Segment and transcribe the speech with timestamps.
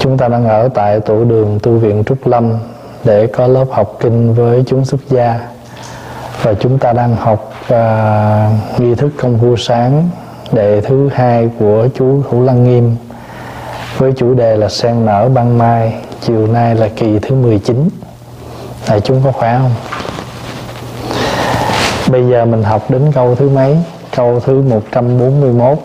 [0.00, 2.52] Chúng ta đang ở tại tổ đường tu viện Trúc Lâm
[3.04, 5.40] để có lớp học kinh với chúng xuất gia.
[6.42, 10.08] Và chúng ta đang học uh, nghi thức công phu sáng
[10.52, 12.96] đệ thứ hai của chú Hữu Lăng Nghiêm
[13.96, 17.88] với chủ đề là sen nở ban mai chiều nay là kỳ thứ 19
[18.88, 19.74] đại chúng có khỏe không?
[22.10, 23.76] Bây giờ mình học đến câu thứ mấy?
[24.16, 25.78] Câu thứ 141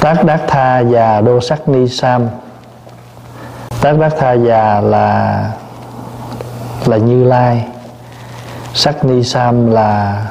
[0.00, 2.28] tác đát tha và đô sắc ni sam
[3.80, 5.52] tát bát tha già là
[6.86, 7.64] là như lai.
[8.74, 10.26] Sắc ni sam là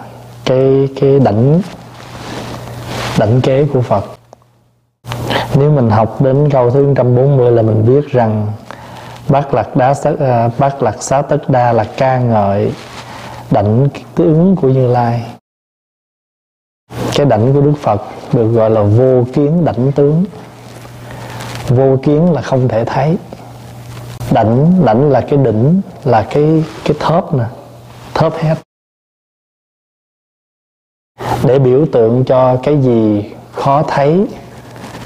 [0.46, 1.62] cái cái đảnh
[3.20, 4.06] đảnh kế của phật.
[5.56, 8.48] Nếu mình học đến câu thứ 140 là mình biết rằng
[9.30, 12.74] bát lạc đá sát à, bát lạc xá tất đa là ca ngợi
[13.52, 15.24] đảnh tướng của như lai.
[17.16, 18.02] Cái đảnh của đức phật
[18.34, 20.26] được gọi là vô kiến đảnh tướng.
[21.68, 23.18] Vô kiến là không thể thấy
[24.32, 27.46] đảnh đảnh là cái đỉnh, là cái cái thớp nè,
[28.14, 28.56] thớp hết
[31.44, 34.28] để biểu tượng cho cái gì khó thấy,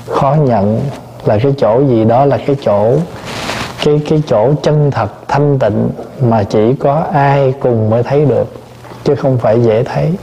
[0.08, 0.82] khó nhận
[1.26, 2.98] là cái chỗ gì đó là cái chỗ,
[3.84, 5.90] cái cái chỗ chân thật, thanh tịnh
[6.22, 8.48] mà chỉ có ai cùng mới thấy được,
[9.04, 10.14] chứ không phải dễ thấy.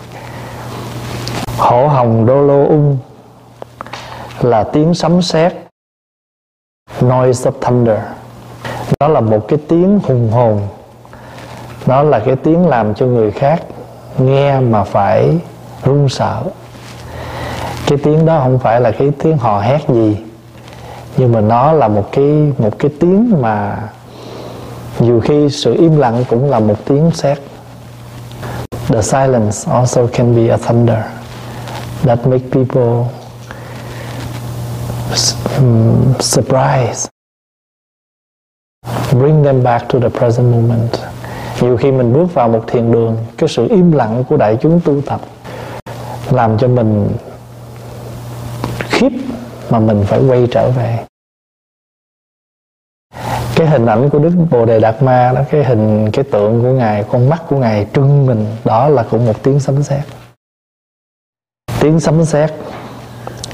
[1.59, 2.99] Hổ hồng đô lô ung
[4.41, 5.53] là tiếng sấm sét,
[7.01, 7.99] noise of thunder
[9.01, 10.61] nó là một cái tiếng hùng hồn.
[11.87, 13.63] Nó là cái tiếng làm cho người khác
[14.19, 15.39] nghe mà phải
[15.85, 16.43] run sợ.
[17.87, 20.17] Cái tiếng đó không phải là cái tiếng hò hét gì
[21.17, 23.79] nhưng mà nó là một cái một cái tiếng mà
[24.99, 27.39] nhiều khi sự im lặng cũng là một tiếng sét.
[28.89, 30.99] The silence also can be a thunder
[32.05, 33.05] that make people
[35.59, 37.10] um, surprise
[39.13, 40.91] bring them back to the present moment.
[41.61, 44.81] Nhiều khi mình bước vào một thiền đường, cái sự im lặng của đại chúng
[44.85, 45.21] tu tập
[46.31, 47.09] làm cho mình
[48.79, 49.13] khiếp
[49.71, 50.99] mà mình phải quay trở về.
[53.55, 56.69] Cái hình ảnh của đức bồ đề đạt ma đó, cái hình, cái tượng của
[56.69, 60.01] ngài, con mắt của ngài trưng mình, đó là cũng một tiếng sấm sét.
[61.81, 62.51] Tiếng sấm sét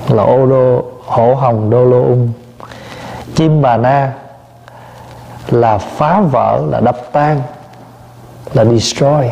[0.08, 2.32] là ô đô hổ hồng đô lô ung.
[3.34, 4.12] Chim bà na
[5.50, 7.42] là phá vỡ, là đập tan,
[8.54, 9.30] là destroy.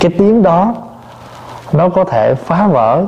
[0.00, 0.74] Cái tiếng đó,
[1.72, 3.06] nó có thể phá vỡ,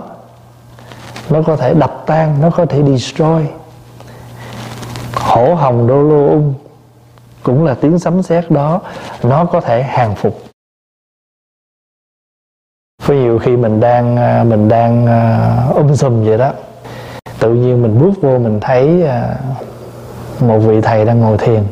[1.30, 3.46] nó có thể đập tan, nó có thể destroy.
[5.14, 6.54] Hổ hồng đô lô ung
[7.42, 8.80] cũng là tiếng sấm sét đó,
[9.22, 10.42] nó có thể hàng phục.
[13.06, 16.52] Có nhiều khi mình đang à, mình đang à, um sùm vậy đó,
[17.38, 19.36] tự nhiên mình bước vô mình thấy à,
[20.40, 21.64] một vị thầy đang ngồi thiền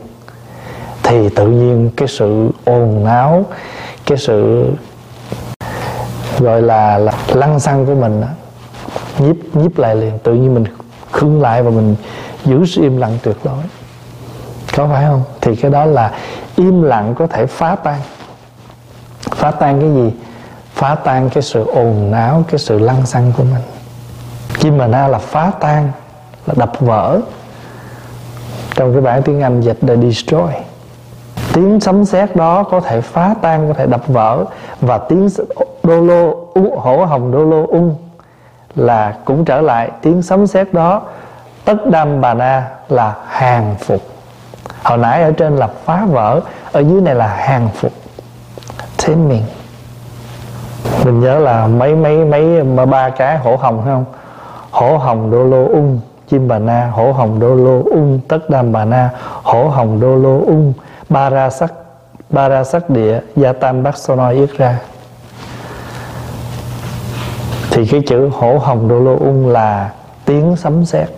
[1.03, 3.45] thì tự nhiên cái sự ồn áo
[4.07, 4.65] cái sự
[6.39, 8.27] gọi là, là lăng xăng của mình đó,
[9.19, 10.19] nhíp nhíp lại liền.
[10.19, 10.65] Tự nhiên mình
[11.13, 11.97] khưng lại và mình
[12.45, 13.59] giữ sự im lặng tuyệt đối.
[14.77, 15.23] Có phải không?
[15.41, 16.13] Thì cái đó là
[16.57, 18.01] im lặng có thể phá tan.
[19.31, 20.13] Phá tan cái gì?
[20.75, 23.63] Phá tan cái sự ồn náo cái sự lăng xăng của mình.
[24.59, 25.93] Chim mà na là phá tan
[26.47, 27.21] là đập vỡ.
[28.75, 30.53] Trong cái bản tiếng Anh dịch là destroy
[31.53, 34.45] tiếng sấm sét đó có thể phá tan, có thể đập vỡ.
[34.81, 35.29] Và tiếng
[35.83, 36.47] đô lô
[36.77, 37.95] hổ hồng đô lô ung
[38.77, 39.91] là cũng trở lại.
[40.03, 41.03] Tiếng sấm sét đó
[41.65, 44.01] tất đam bà na là hàng phục.
[44.85, 46.41] Hồi nãy ở trên là phá vỡ,
[46.73, 47.93] ở dưới này là hàng phục.
[48.99, 49.43] Thế mình
[51.05, 54.05] mình nhớ là mấy mấy mấy ba cái hổ hồng phải không?
[54.71, 58.73] Hổ hồng đô lô ung chim bà na hổ hồng đô lô ung tất đam
[58.73, 59.11] bà na
[59.43, 60.73] hổ hồng đô lô ung
[61.13, 61.73] ba ra sắc,
[62.31, 64.79] ba ra sắc địa, gia tam bát so noi yết ra.
[67.71, 69.91] Thì cái chữ hổ hồng đô lô ung là
[70.25, 71.09] tiếng sấm sét.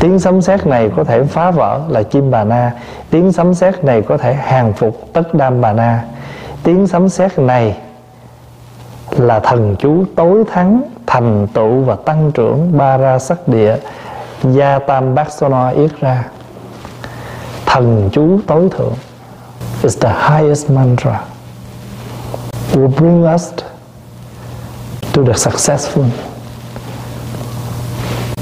[0.00, 2.72] Tiếng sấm sét này có thể phá vỡ là chim bà na.
[3.10, 6.04] Tiếng sấm sét này có thể hàng phục tất đam bà na.
[6.62, 7.76] Tiếng sấm sét này
[9.10, 13.76] là thần chú tối thắng, thành tựu và tăng trưởng ba ra sắc địa,
[14.42, 16.24] gia tam bát so no yết ra
[17.74, 18.94] thần chú tối thượng.
[19.82, 21.24] Is the highest mantra.
[22.72, 23.52] Will bring us
[25.12, 26.04] to the successful.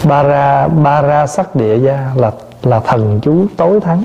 [0.05, 2.33] Bara bara sắc địa gia là
[2.63, 4.05] là thần chú tối thắng.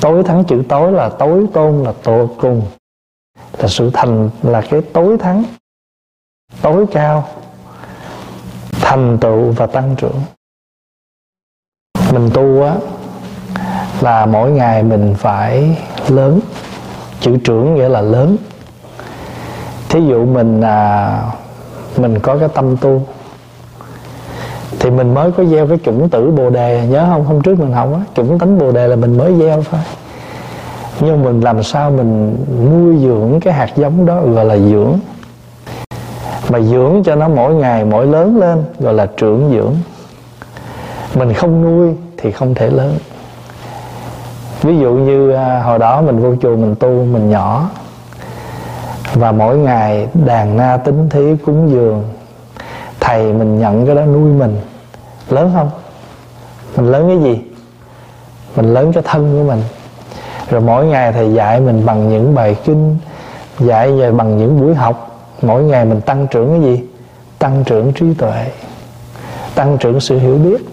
[0.00, 2.62] Tối thắng chữ tối là tối tôn, là tổ cùng.
[3.58, 5.44] Là sự thành là cái tối thắng,
[6.62, 7.28] tối cao,
[8.72, 10.20] thành tựu và tăng trưởng.
[12.12, 12.76] Mình tu á
[14.02, 15.76] là mỗi ngày mình phải
[16.08, 16.40] lớn.
[17.20, 18.36] Chữ trưởng nghĩa là lớn.
[19.88, 21.22] Thí dụ mình à,
[21.96, 23.02] mình có cái tâm tu
[24.80, 26.86] thì mình mới có gieo cái chủng tử bồ đề.
[26.90, 27.24] Nhớ không?
[27.24, 29.80] Hôm trước mình học á chủng tánh bồ đề là mình mới gieo thôi.
[31.00, 34.98] Nhưng mình làm sao mình nuôi dưỡng cái hạt giống đó gọi là dưỡng.
[36.48, 39.74] Mà dưỡng cho nó mỗi ngày mỗi lớn lên gọi là trưởng dưỡng.
[41.14, 42.94] Mình không nuôi thì không thể lớn
[44.62, 47.70] ví dụ như à, hồi đó mình vô chùa mình tu, mình nhỏ,
[49.14, 52.04] và mỗi ngày đàn na tính thí cúng dường,
[53.00, 54.56] thầy mình nhận cái đó nuôi mình.
[55.30, 55.70] Lớn không?
[56.76, 57.42] Mình lớn cái gì?
[58.56, 59.62] Mình lớn cái thân của mình.
[60.50, 62.96] Rồi mỗi ngày thầy dạy mình bằng những bài kinh,
[63.58, 65.20] dạy về bằng những buổi học.
[65.42, 66.84] Mỗi ngày mình tăng trưởng cái gì?
[67.38, 68.46] Tăng trưởng trí tuệ,
[69.54, 70.68] tăng trưởng sự hiểu biết.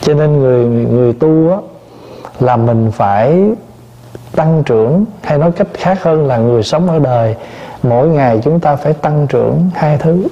[0.00, 1.56] Cho nên người người tu á
[2.40, 3.50] là mình phải
[4.36, 7.36] tăng trưởng hay nói cách khác hơn là người sống ở đời.
[7.82, 10.26] Mỗi ngày chúng ta phải tăng trưởng hai thứ.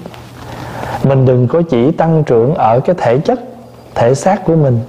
[1.04, 3.40] Mình đừng có chỉ tăng trưởng ở cái thể chất
[3.94, 4.80] thể xác của mình.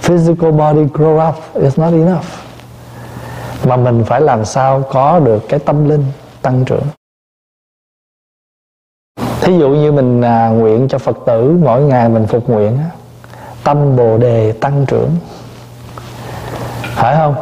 [0.00, 2.24] Physical body grow up is not enough.
[3.64, 6.04] Mà mình phải làm sao có được cái tâm linh
[6.42, 6.84] tăng trưởng.
[9.40, 12.78] Thí dụ như mình à, nguyện cho phật tử mỗi ngày mình phục nguyện
[13.64, 15.10] tâm bồ đề tăng trưởng
[17.00, 17.34] phải không?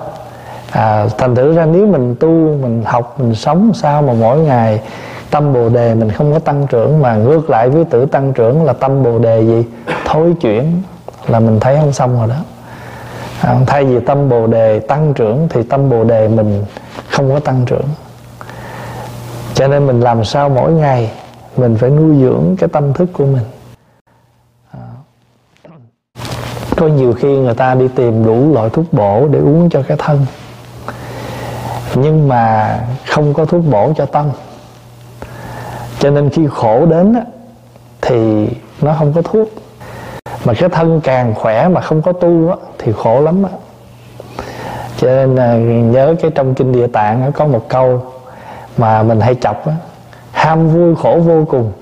[0.70, 2.28] À, thành thử ra nếu mình tu
[2.62, 4.80] mình học mình sống sao mà mỗi ngày
[5.30, 8.64] tâm bồ đề mình không có tăng trưởng mà ngược lại với tử tăng trưởng
[8.64, 9.64] là tâm bồ đề gì?
[10.04, 10.82] Thối chuyển
[11.26, 12.36] là mình thấy không xong rồi đó.
[13.40, 16.64] À, thay vì tâm bồ đề tăng trưởng thì tâm bồ đề mình
[17.10, 17.88] không có tăng trưởng.
[19.54, 21.10] Cho nên mình làm sao mỗi ngày
[21.56, 23.44] mình phải nuôi dưỡng cái tâm thức của mình
[24.72, 24.80] à
[26.78, 29.96] có nhiều khi người ta đi tìm đủ loại thuốc bổ để uống cho cái
[30.00, 30.26] thân.
[31.94, 34.30] Nhưng mà không có thuốc bổ cho tâm.
[35.98, 37.22] Cho nên khi khổ đến á,
[38.00, 38.48] thì
[38.80, 39.48] nó không có thuốc.
[40.44, 43.50] Mà cái thân càng khỏe mà không có tu á, thì khổ lắm á.
[44.98, 45.54] cho nên là
[45.92, 48.02] nhớ cái trong kinh địa tạng á, có một câu
[48.76, 49.72] mà mình hay chọc á,
[50.32, 51.72] ham vui khổ vô cùng.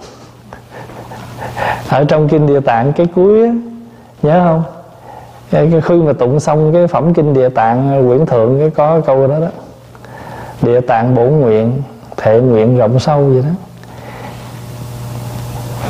[1.88, 3.52] Ở trong kinh địa tạng cái cuối á,
[4.22, 4.75] nhớ không?
[5.50, 9.26] Cái khi mà tụng xong cái phẩm kinh địa tạng quyển thượng cái có câu
[9.26, 9.48] đó đó.
[10.62, 11.82] Địa tạng bổ nguyện
[12.16, 13.48] thệ nguyện rộng sâu vậy đó.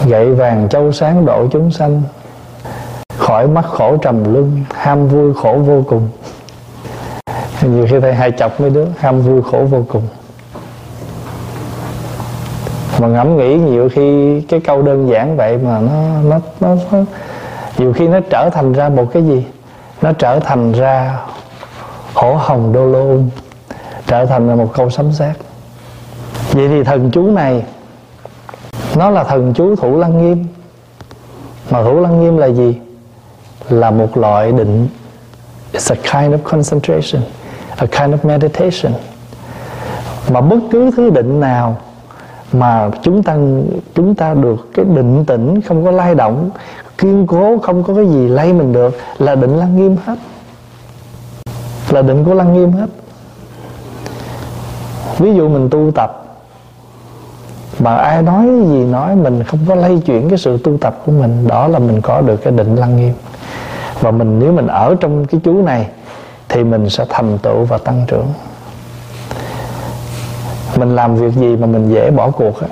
[0.06, 2.03] Gậy vàng châu sáng độ chúng sanh
[3.19, 6.09] khỏi mắt khổ trầm luân ham vui khổ vô cùng.
[7.62, 10.02] Nhiều khi thầy hay chọc mấy đứa ham vui khổ vô cùng.
[13.00, 15.93] Mà ngẫm nghĩ nhiều khi cái câu đơn giản vậy mà nó
[16.29, 16.99] nó nó, nó
[17.78, 19.46] nhiều khi nó trở thành ra một cái gì?
[20.02, 21.19] Nó trở thành ra
[22.14, 23.28] hổ hồng đô lô um,
[24.06, 25.37] trở thành là một câu sấm sét.
[26.52, 27.62] Vậy thì thần chú này,
[28.96, 30.46] nó là thần chú thủ lăng nghiêm.
[31.70, 32.78] Mà thủ lăng nghiêm là gì?
[33.69, 34.88] Là một loại định,
[35.73, 37.23] it's a kind of concentration,
[37.76, 38.93] a kind of meditation.
[40.31, 41.76] Mà bất cứ thứ định nào
[42.52, 43.37] mà chúng ta
[43.94, 46.50] chúng ta được cái định tĩnh không có lay động
[46.99, 50.19] kiên cố, không có cái gì lay mình được, là định lăng nghiêm hết.
[51.91, 52.87] Là định của lăng nghiêm hết.
[55.19, 56.23] Ví dụ mình tu tập,
[57.79, 61.12] mà ai nói gì nói, mình không có lay chuyển cái sự tu tập của
[61.12, 63.15] mình, đó là mình có được cái định lăng nghiêm.
[64.00, 65.87] Và mình, nếu mình ở trong cái chú này,
[66.49, 68.26] thì mình sẽ thành tựu và tăng trưởng.
[70.76, 72.69] Mình làm việc gì mà mình dễ bỏ cuộc á,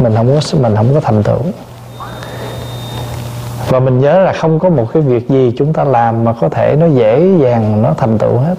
[0.00, 1.40] mình không có, mình không có thành tựu
[3.70, 6.48] và mình nhớ là không có một cái việc gì chúng ta làm mà có
[6.48, 8.54] thể nó dễ dàng, nó thành tựu hết.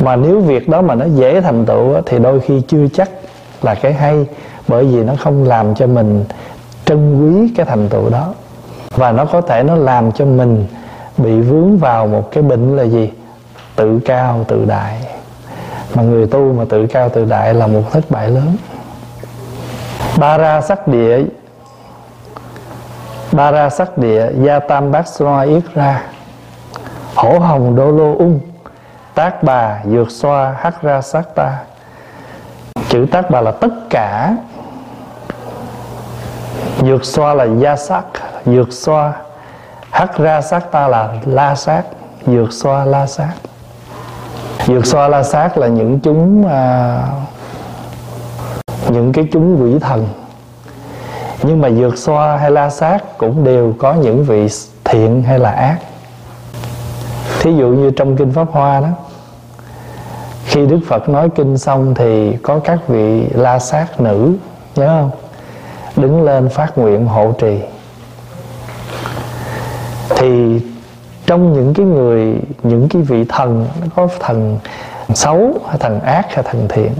[0.00, 3.10] Mà nếu việc đó mà nó dễ thành tựu thì đôi khi chưa chắc
[3.62, 4.26] là cái hay,
[4.68, 6.24] bởi vì nó không làm cho mình
[6.84, 8.34] trân quý cái thành tựu đó.
[8.90, 10.66] Và nó có thể nó làm cho mình
[11.16, 13.10] bị vướng vào một cái bệnh là gì?
[13.76, 14.96] Tự cao tự đại.
[15.94, 18.56] Mà người tu mà tự cao tự đại là một thất bại lớn.
[20.18, 21.22] Ba ra sắc địa
[23.32, 26.02] ba ra sắc địa gia tam bát xoa yết ra
[27.14, 28.40] hổ hồng đô lô ung
[29.14, 31.58] tác bà dược xoa hắc ra sắc ta.
[32.88, 34.36] Chữ tác bà là tất cả.
[36.82, 38.04] Dược xoa là gia sắc
[38.46, 39.12] dược xoa
[39.90, 41.82] hắc ra sát ta là la sát
[42.26, 43.32] dược xoa la sát.
[44.66, 47.02] Dược xoa la sát là những chúng à,
[48.88, 50.08] những cái chúng quỷ thần
[51.42, 54.48] nhưng mà dược xoa hay la sát cũng đều có những vị
[54.84, 55.78] thiện hay là ác.
[57.40, 58.88] Thí dụ như trong kinh pháp hoa đó,
[60.44, 64.32] khi đức phật nói kinh xong thì có các vị la sát nữ,
[64.76, 65.10] nhớ không?
[65.96, 67.60] Đứng lên phát nguyện hộ trì.
[70.08, 70.60] Thì
[71.26, 74.58] trong những cái người, những cái vị thần, nó có thần
[75.14, 76.92] xấu hay thần ác hay thần thiện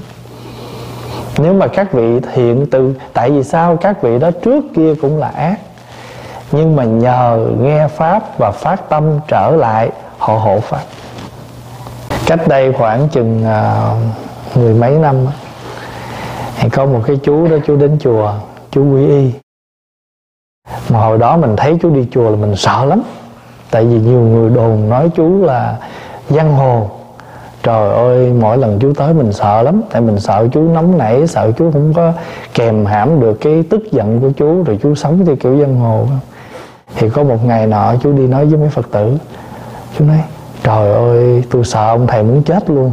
[1.43, 5.19] nếu mà các vị thiện từ tại vì sao các vị đó trước kia cũng
[5.19, 5.57] là ác?
[6.53, 10.83] Nhưng mà nhờ nghe pháp và phát tâm trở lại họ hộ pháp.
[12.27, 15.17] Cách đây khoảng chừng uh, mười mấy năm
[16.59, 18.33] thì có một cái chú đó chú đến chùa
[18.71, 19.33] chú quy y.
[20.89, 23.03] Mà hồi đó mình thấy chú đi chùa là mình sợ lắm.
[23.71, 25.77] Tại vì nhiều người đồn nói chú là
[26.29, 26.91] giang hồ
[27.63, 29.83] trời ơi, mỗi lần chú tới mình sợ lắm.
[29.91, 32.13] Tại mình sợ chú nóng nảy, sợ chú không có
[32.55, 36.07] kèm hãm được cái tức giận của chú rồi chú sống theo kiểu giang hồ.
[36.97, 39.13] Thì có một ngày nọ chú đi nói với mấy phật tử.
[39.99, 40.23] Chú nói,
[40.63, 42.93] trời ơi, tôi sợ ông thầy muốn chết luôn.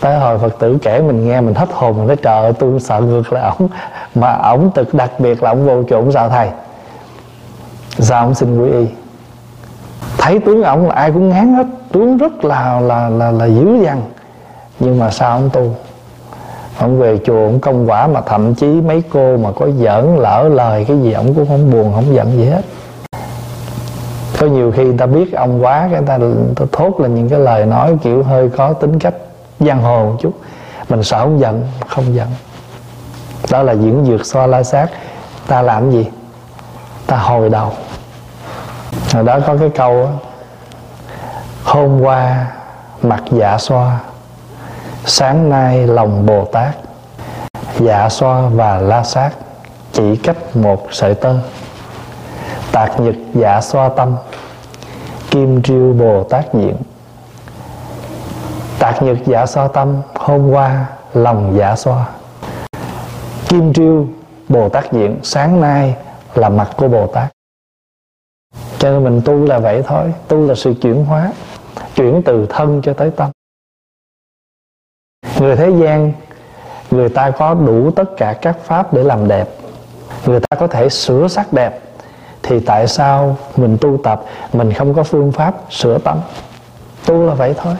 [0.00, 2.80] Tới hồi phật tử kể mình nghe, mình hết hồn, mình nói, trời ơi, tôi
[2.80, 3.68] sợ ngược lại ổng
[4.14, 6.48] mà ổng thực đặc biệt là ổng vô chỗ sợ thầy.
[7.98, 8.86] Sao ông xin quý y?
[10.24, 11.66] Thấy tướng ổng là ai cũng ngán hết.
[11.92, 14.02] Tướng rất là là là là dữ dằn.
[14.80, 15.74] Nhưng mà sao ông tu?
[16.78, 20.48] Ông về chùa ông công quả mà thậm chí mấy cô mà có giỡn lỡ
[20.52, 22.62] lời cái gì ông cũng không buồn không giận gì hết.
[24.40, 27.14] Có nhiều khi người ta biết ông quá cái người ta, người ta thốt lên
[27.14, 29.14] những cái lời nói kiểu hơi có tính cách
[29.60, 30.32] giang hồ một chút.
[30.88, 32.28] Mình sợ không giận không giận.
[33.50, 34.90] Đó là diễn dược xoa la sát.
[35.46, 36.06] Ta làm gì?
[37.06, 37.72] Ta hồi đầu
[39.12, 40.08] hồi đó có cái câu
[41.64, 42.46] hôm qua
[43.02, 44.00] mặt dạ xoa,
[45.04, 46.74] sáng nay lòng bồ tát.
[47.78, 49.30] Dạ xoa và la sát
[49.92, 51.36] chỉ cách một sợi tơ.
[52.72, 54.16] Tạc nhật dạ xoa tâm,
[55.30, 56.76] kim triêu bồ tát diện.
[58.78, 62.06] Tạc nhật dạ xoa tâm, hôm qua lòng dạ xoa.
[63.48, 64.06] Kim triêu
[64.48, 65.96] bồ tát diện, sáng nay
[66.34, 67.33] là mặt của bồ tát
[68.84, 71.32] cho nên mình tu là vậy thôi, tu là sự chuyển hóa,
[71.96, 73.30] chuyển từ thân cho tới tâm.
[75.40, 76.12] Người thế gian,
[76.90, 79.48] người ta có đủ tất cả các pháp để làm đẹp.
[80.26, 81.80] Người ta có thể sửa sắc đẹp,
[82.42, 86.20] thì tại sao mình tu tập, mình không có phương pháp sửa tâm?
[87.06, 87.74] Tu là vậy thôi.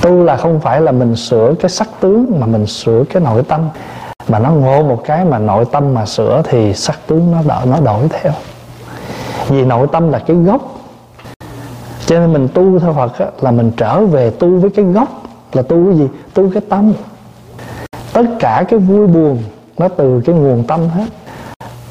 [0.00, 3.42] Tu là không phải là mình sửa cái sắc tướng mà mình sửa cái nội
[3.48, 3.68] tâm.
[4.28, 7.62] Mà nó ngộ một cái mà nội tâm mà sửa thì sắc tướng nó đỡ,
[7.66, 8.32] nó đổi theo
[9.48, 10.80] vì nội tâm là cái gốc.
[12.06, 15.22] Cho nên mình tu theo Phật á, là mình trở về tu với cái gốc.
[15.52, 16.08] Là tu cái gì?
[16.34, 16.92] Tu cái tâm.
[18.12, 19.42] Tất cả cái vui buồn
[19.78, 21.06] nó từ cái nguồn tâm hết.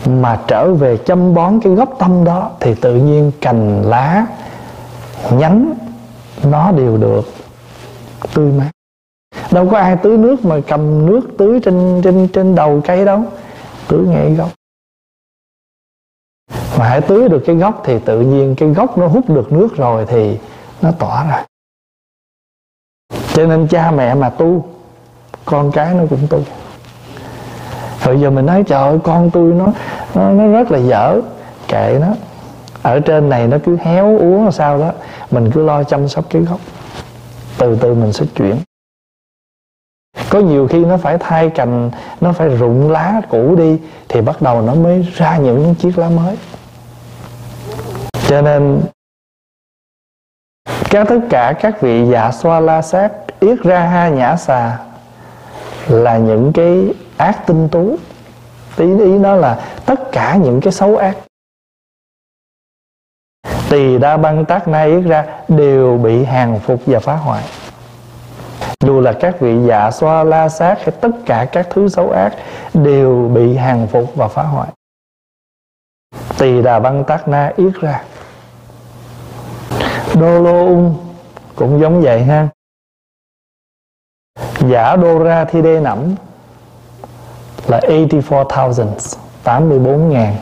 [0.05, 4.25] Mà trở về chăm bón cái gốc tâm đó thì tự nhiên cành lá
[5.31, 5.73] nhánh
[6.43, 7.33] nó đều được
[8.33, 8.69] tươi mát.
[9.51, 13.23] Đâu có ai tưới nước mà cầm nước tưới trên trên trên đầu cây đâu.
[13.87, 14.49] Tưới ngay gốc
[16.79, 19.75] mà hãy tưới được cái gốc thì tự nhiên cái gốc nó hút được nước
[19.75, 20.37] rồi thì
[20.81, 21.45] nó tỏa ra.
[23.33, 24.65] Cho nên cha mẹ mà tu
[25.45, 26.39] con cái nó cũng tu.
[28.03, 29.67] Rồi giờ mình nói trời ơi con tôi nó
[30.13, 31.21] nó, nó rất là dở.
[31.67, 32.07] Kệ nó.
[32.83, 34.91] Ở trên này nó cứ héo úa sao đó
[35.31, 36.59] mình cứ lo chăm sóc cái gốc.
[37.57, 38.55] Từ từ mình sẽ chuyển.
[40.29, 41.91] Có nhiều khi nó phải thay cành
[42.21, 43.79] nó phải rụng lá cũ đi
[44.09, 46.37] thì bắt đầu nó mới ra những chiếc lá mới
[48.27, 48.81] cho nên,
[50.89, 54.79] các tất cả các vị dạ xoa la sát yết ra ha nhã xà
[55.87, 57.97] là những cái ác tinh tú.
[58.77, 61.17] Ý ý nó là tất cả những cái xấu ác.
[63.69, 67.43] Tỳ đa băng tác na yết ra đều bị hàng phục và phá hoại.
[68.79, 72.33] Dù là các vị dạ xoa la sát hay tất cả các thứ xấu ác
[72.73, 74.69] đều bị hàng phục và phá hoại.
[76.37, 78.03] Tỳ đà băng tác na yết ra
[80.19, 80.95] đô lô ung
[81.55, 82.47] cũng giống vậy ha.
[84.59, 86.15] Giả đô ra thi đê nẫm
[87.67, 88.87] là 84,000
[89.43, 90.35] 84 ngàn.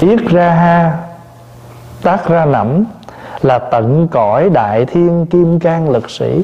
[0.00, 0.98] Yết ra ha
[2.02, 2.84] Tác ra nẫm
[3.42, 6.42] Là tận cõi đại thiên kim cang lực sĩ.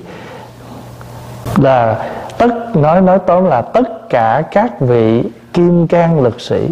[1.57, 6.69] Là tất nói nói tóm là tất cả các vị kim cang lực sĩ.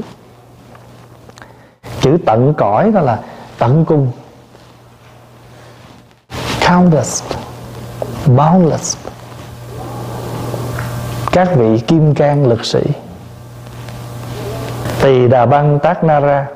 [2.00, 3.19] Chữ tận cõi đó là
[3.59, 4.11] tận cung
[6.69, 7.23] countless,
[8.27, 8.97] boundless,
[11.33, 12.81] các vị kim cang lực sĩ.
[15.03, 16.47] Tỳ đà băng tác na ra,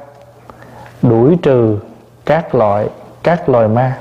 [1.03, 1.79] đuổi trừ
[2.25, 2.89] các loại,
[3.23, 3.99] các loài ma,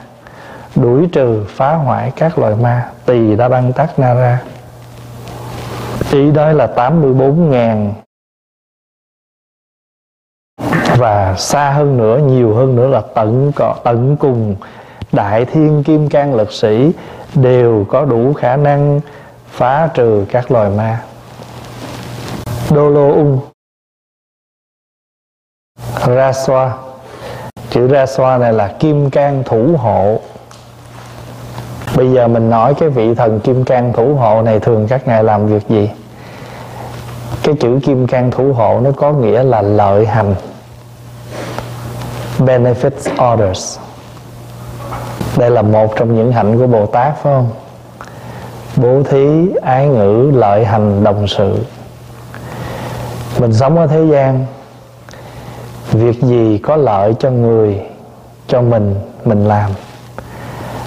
[0.75, 2.91] đuổi trừ phá hoại các loài ma.
[3.05, 4.41] Tỳ đa băng tác na ra.
[6.11, 7.93] Ý đó là 84 ngàn.
[10.97, 14.55] Và xa hơn nữa, nhiều hơn nữa là tận cọ, tận cùng
[15.11, 16.91] đại thiên kim cang lực sĩ
[17.35, 18.99] đều có đủ khả năng
[19.47, 21.01] phá trừ các loài ma.
[22.71, 23.39] Đô lô ung.
[26.07, 26.73] Ra xoa.
[27.69, 30.19] Chữ ra xoa này là kim cang thủ hộ.
[31.95, 35.23] Bây giờ mình nói cái vị thần kim cang thủ hộ này thường các ngài
[35.23, 35.89] làm việc gì?
[37.43, 40.35] Cái chữ kim cang thủ hộ nó có nghĩa là lợi hành.
[42.39, 43.79] Benefits others
[45.37, 47.51] đây là một trong những hạnh của bồ tát, phải không?
[48.77, 51.57] Bố thí, ái ngữ, lợi hành, đồng sự.
[53.39, 54.45] Mình sống ở thế gian,
[55.91, 57.81] việc gì có lợi cho người,
[58.47, 58.95] cho mình
[59.25, 59.71] mình làm.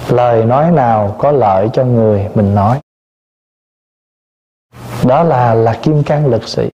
[0.09, 2.79] Lời nói nào có lợi cho người, mình nói.
[5.03, 6.69] Đó là là kim cang lực sĩ.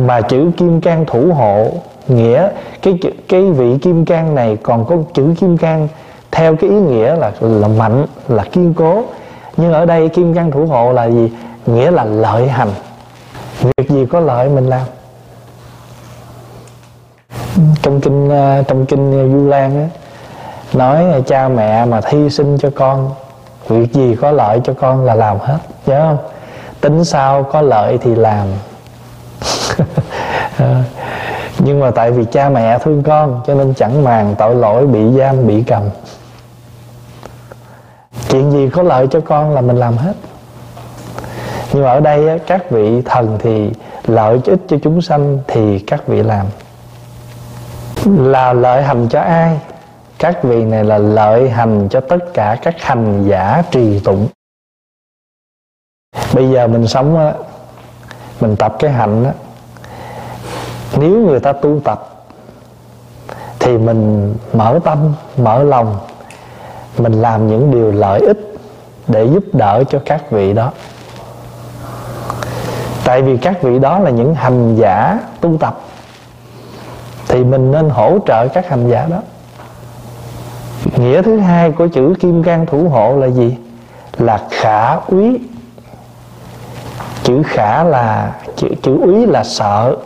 [0.00, 2.48] Mà chữ kim cang thủ hộ nghĩa,
[2.82, 2.98] cái
[3.28, 5.88] cái vị kim cang này còn có chữ kim cang.
[6.30, 9.02] Theo cái ý nghĩa là là mạnh, là kiên cố.
[9.56, 11.32] Nhưng ở đây kim cang thủ hộ là gì?
[11.66, 12.70] Nghĩa là lợi hành.
[13.60, 14.86] Việc gì có lợi mình làm?
[17.82, 19.88] Trong kinh ờ, trong kinh du lan á,
[20.72, 23.10] nói cha mẹ mà thi sinh cho con,
[23.68, 25.58] việc gì có lợi cho con là làm hết.
[25.86, 26.18] Nhớ không?
[26.80, 28.46] Tính sao có lợi thì làm.
[30.58, 30.82] Ờ
[31.58, 35.12] nhưng mà tại vì cha mẹ thương con, cho nên chẳng màng tội lỗi bị
[35.18, 35.82] giam, bị cầm.
[38.28, 40.14] Chuyện gì có lợi cho con là mình làm hết.
[41.72, 43.70] Nhưng mà ở đây các vị thần thì
[44.06, 46.46] lợi ích cho chúng sanh thì các vị làm.
[48.04, 49.60] Là lợi hành cho ai?
[50.18, 54.28] Các vị này là lợi hành cho tất cả các hành giả trì tụng.
[56.34, 57.32] Bây giờ mình sống á,
[58.40, 59.32] mình tập cái hạnh á
[60.96, 62.08] nếu người ta tu tập,
[63.58, 64.98] thì mình mở tâm,
[65.36, 65.98] mở lòng,
[66.98, 68.54] mình làm những điều lợi ích
[69.08, 70.72] để giúp đỡ cho các vị đó.
[73.04, 75.80] Tại vì các vị đó là những hành giả tu tập,
[77.28, 79.22] thì mình nên hỗ trợ các hành giả đó.
[80.96, 83.56] Nghĩa thứ hai của chữ kim cang thủ hộ là gì?
[84.18, 85.40] Là khả úy.
[87.22, 89.96] Chữ khả là, chữ chữ úy là sợ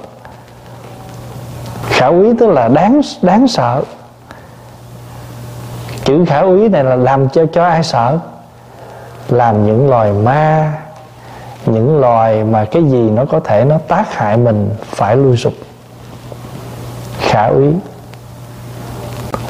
[2.01, 3.83] khả úy tức là đáng đáng sợ.
[6.05, 8.19] Chữ khả úy này là làm cho cho ai sợ?
[9.29, 10.73] Làm những loài ma,
[11.67, 15.53] những loài mà cái gì nó có thể nó tác hại mình phải lui sụp.
[17.19, 17.73] Khả úy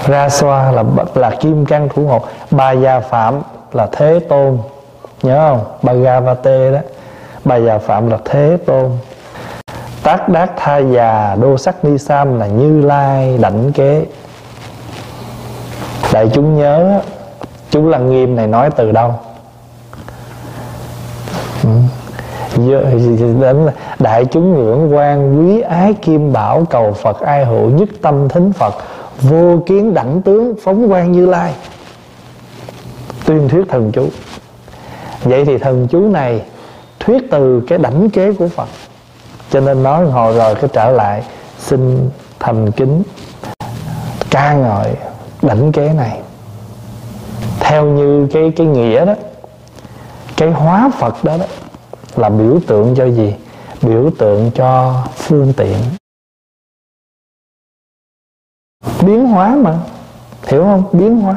[0.07, 0.85] ra xoa là
[1.15, 2.21] là kim cang thủ hộ.
[2.51, 4.59] Bà già phạm là thế tôn.
[5.23, 5.65] Nhớ không?
[5.83, 6.79] Bhagavate đó.
[7.45, 8.91] Bà già phạm là thế tôn.
[10.11, 14.07] Phát đát tha già, đô sắc ni sam là như lai, đảnh kế.
[16.13, 17.01] Đại chúng nhớ,
[17.71, 19.15] chú lăng nghiêm này nói từ đâu?
[21.63, 21.71] Ừ.
[23.41, 23.67] Đến
[23.99, 28.53] đại chúng ngưỡng quan, quý ái kim bảo, cầu phật ai hữu nhất tâm thính
[28.53, 28.75] phật,
[29.21, 31.53] vô kiến đẳng tướng phóng quang như lai.
[33.25, 34.09] Tuyên thuyết thần chú.
[35.23, 36.43] Vậy thì thần chú này
[37.01, 38.69] thuyết từ cái đảnh kế của phật
[39.51, 41.23] cho nên nói hồi rồi cái trở lại,
[41.59, 43.03] xin thành kính.
[44.31, 44.95] Ca ngợi
[45.43, 46.21] đảnh kế này.
[47.61, 49.15] Theo như cái cái nghĩa đó,
[50.37, 51.47] cái hóa phật đó đó,
[52.17, 53.35] là biểu tượng cho gì?
[53.83, 55.77] Biểu tượng cho phương tiện.
[59.03, 59.79] Biến hóa mà,
[60.47, 60.85] hiểu không?
[60.93, 61.37] Biến hóa.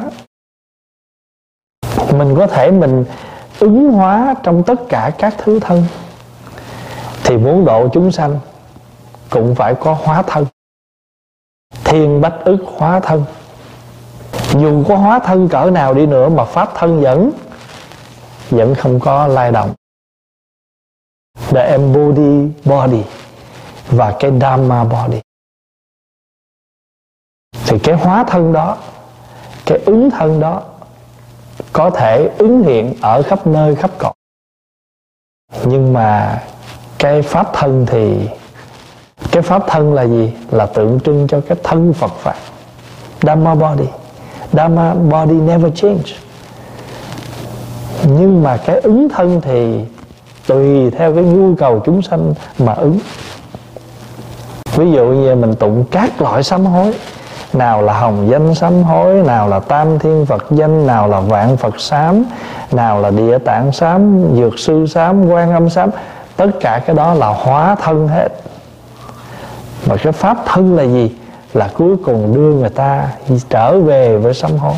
[2.12, 3.04] Mình có thể mình
[3.58, 5.84] ứng hóa trong tất cả các thứ thân
[7.24, 8.40] thì muốn độ chúng sanh
[9.30, 10.46] cũng phải có hóa thân.
[11.84, 13.24] Thiên bách ức hóa thân.
[14.52, 17.32] Dù có hóa thân cỡ nào đi nữa mà pháp thân vẫn
[18.50, 19.74] vẫn không có lai động.
[21.34, 23.02] The embody body
[23.86, 25.20] và cái dharma body
[27.66, 28.78] thì cái hóa thân đó,
[29.66, 30.62] cái ứng thân đó
[31.72, 34.12] có thể ứng hiện ở khắp nơi, khắp cõi.
[35.64, 36.42] Nhưng mà
[37.04, 38.28] cái pháp thân thì,
[39.30, 40.32] cái pháp thân là gì?
[40.50, 42.34] Là tượng trưng cho cái thân Phật pháp
[43.22, 43.84] Dhamma body.
[44.52, 46.02] Dhamma body never change.
[48.18, 49.80] Nhưng mà cái ứng thân thì
[50.46, 52.98] tùy theo cái nhu cầu chúng sanh mà ứng.
[54.76, 56.94] Ví dụ như mình tụng các loại sám hối.
[57.52, 61.56] Nào là hồng danh sám hối, nào là tam thiên phật danh, nào là vạn
[61.56, 62.24] phật sám,
[62.72, 65.90] nào là địa tạng sám, dược sư sám, quan âm sám
[66.36, 68.28] tất cả cái đó là hóa thân hết.
[69.86, 71.16] Mà cái pháp thân là gì?
[71.54, 73.08] Là cuối cùng đưa người ta
[73.48, 74.74] trở về với sám hối.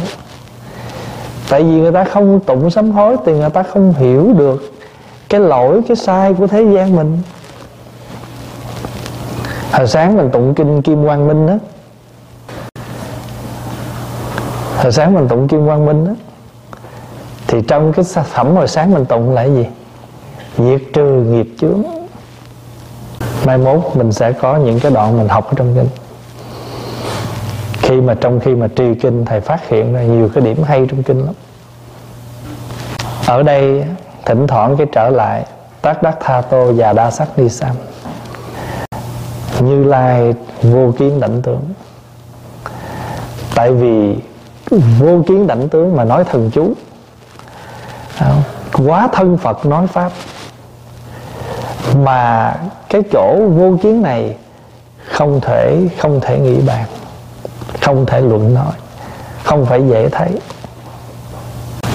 [1.49, 4.73] Tại vì người ta không tụng sám hối thì người ta không hiểu được
[5.29, 7.23] cái lỗi, cái sai của thế gian mình.
[9.73, 11.55] Hồi sáng mình tụng kinh kim quang minh đó
[14.77, 16.13] hồi sáng mình tụng kim quang minh đó
[17.47, 19.67] thì trong cái phẩm hồi sáng mình tụng là cái gì?
[20.59, 21.83] Diệt trừ nghiệp chướng.
[23.45, 25.89] Mai mốt mình sẽ có những cái đoạn mình học ở trong kinh.
[27.73, 30.87] Khi mà trong khi mà trì kinh, thầy phát hiện ra nhiều cái điểm hay
[30.91, 31.35] trong kinh lắm.
[33.27, 33.85] Ở đây,
[34.25, 35.45] thỉnh thoảng cái trở lại,
[35.83, 37.77] tác đắc tha tô và đa sắc ni sam.
[39.61, 41.63] Như lai vô kiến đảnh tướng.
[43.55, 44.17] Tại vì
[44.99, 46.73] vô kiến đảnh tướng mà nói thần chú.
[48.87, 50.13] Quá thân phật, nói pháp
[52.05, 52.55] mà
[52.89, 54.37] cái chỗ vô kiến này
[55.05, 56.85] không thể không thể nghĩ bàn,
[57.83, 58.73] không thể luận nói,
[59.45, 60.41] không phải dễ thấy.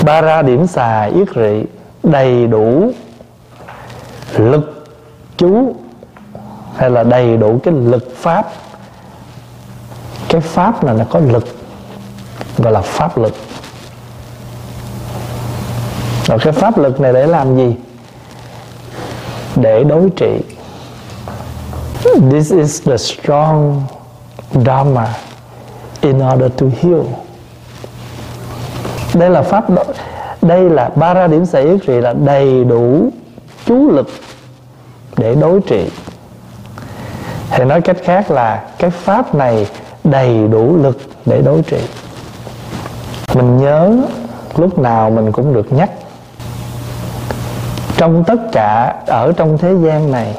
[0.06, 1.66] Ba ra điểm xà yết rị
[2.04, 2.92] đầy đủ
[4.38, 4.88] lực
[5.38, 5.76] chú,
[6.76, 8.52] hay là đầy đủ cái lực pháp.
[10.30, 11.48] Cái pháp là nó có lực
[12.58, 13.34] gọi là pháp lực.
[16.26, 17.76] Rồi cái pháp lực này để làm gì?
[19.56, 20.42] Để đối trị.
[22.32, 23.84] This is the strong
[24.66, 25.08] dharma
[26.02, 27.02] in order to heal.
[29.14, 29.84] Đây là pháp đó
[30.42, 33.10] đây là ba ra điểm xảy trị là đầy đủ
[33.66, 34.08] chú lực
[35.18, 35.90] để đối trị.
[37.52, 39.68] Thì nói cách khác là cái pháp này
[40.04, 41.80] đầy đủ lực để đối trị.
[43.34, 43.98] Mình nhớ
[44.56, 45.90] lúc nào mình cũng được nhắc
[48.02, 50.36] trong tất cả ở trong thế gian này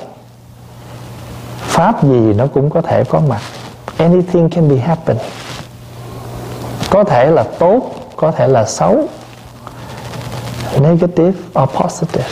[1.59, 3.41] pháp gì nó cũng có thể có mặt.
[3.99, 5.17] Anything can be happen.
[6.91, 7.83] Có thể là tốt
[8.17, 9.09] có thể là xấu.
[10.81, 12.29] Negative or positive.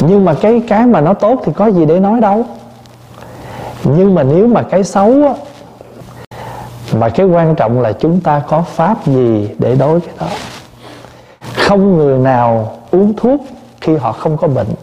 [0.00, 2.44] Nhưng mà cái cái mà nó tốt thì có gì để nói đâu.
[3.84, 5.34] Nhưng mà nếu mà cái xấu á,
[6.92, 10.26] mà cái quan trọng là chúng ta có pháp gì để đối cái đó.
[11.56, 13.40] Không người nào uống thuốc
[13.84, 14.74] khi họ không có bệnh.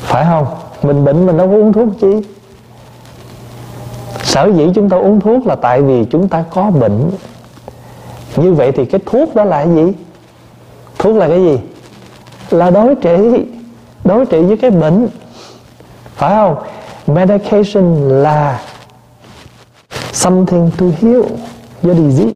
[0.00, 0.46] Phải không?
[0.82, 2.28] Mình bệnh mình đâu có uống thuốc chi?
[4.22, 7.10] Sở dĩ chúng ta uống thuốc là tại vì chúng ta có bệnh.
[8.36, 9.92] Như vậy thì cái thuốc đó là cái gì?
[10.98, 11.58] Thuốc là cái gì?
[12.50, 13.46] Là đối trị
[14.04, 15.08] đối trị với cái bệnh.
[16.14, 16.56] Phải không?
[17.06, 18.62] Medication là
[20.12, 21.22] something to heal
[21.82, 22.32] your disease.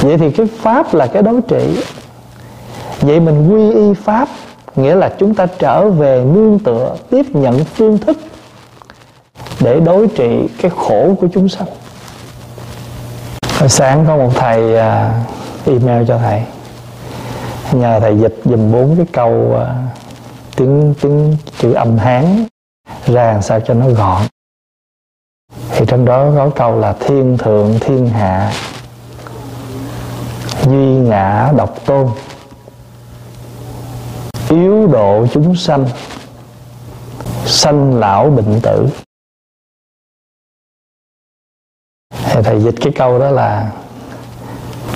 [0.00, 1.82] Vậy thì cái pháp là cái đối trị
[3.00, 4.28] vậy mình quy y pháp,
[4.76, 8.18] nghĩa là chúng ta trở về nương tựa, tiếp nhận phương thức
[9.60, 11.68] để đối trị cái khổ của chúng sanh.
[13.58, 15.22] Hồi sáng có một thầy à,
[15.66, 16.42] email cho thầy.
[17.72, 19.74] Nhờ thầy dịch dùm bốn cái câu à,
[20.56, 22.44] tiếng tiếng chữ âm hán
[23.06, 24.22] ra làm sao cho nó gọn.
[25.70, 28.52] Thì trong đó có câu là thiên thượng, thiên hạ,
[30.64, 32.06] duy ngã, độc tôn
[34.92, 35.86] độ chúng sanh
[37.46, 38.88] sanh lão bệnh tử.
[42.44, 43.72] Thầy dịch cái câu đó là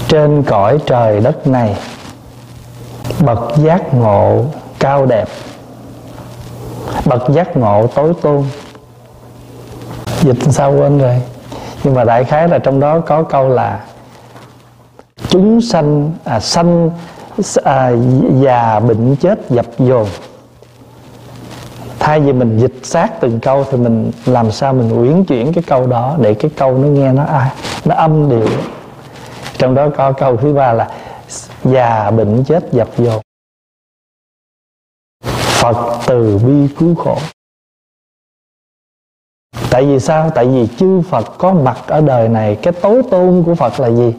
[0.08, 1.76] trên cõi trời đất này
[3.20, 4.44] bậc giác ngộ
[4.78, 5.28] cao đẹp
[7.04, 8.44] bậc giác ngộ tối tôn.
[10.22, 11.22] Dịch sao quên rồi?
[11.84, 13.84] Nhưng mà đại khái là trong đó có câu là
[15.28, 16.90] chúng sanh à, sanh
[17.64, 17.92] à,
[18.42, 20.08] già bệnh chết dập dồn.
[21.98, 25.64] Thay vì mình dịch sát từng câu thì mình làm sao mình uyển chuyển cái
[25.66, 27.50] câu đó để cái câu nó nghe nó ai
[27.84, 28.48] nó âm điệu.
[29.58, 30.90] Trong đó có câu thứ ba là
[31.64, 33.22] già bệnh chết dập dồn.
[35.60, 37.18] Phật từ bi cứu khổ.
[39.70, 40.30] Tại vì sao?
[40.34, 42.58] Tại vì chư Phật có mặt ở đời này.
[42.62, 44.14] Cái tối tôn của Phật là gì?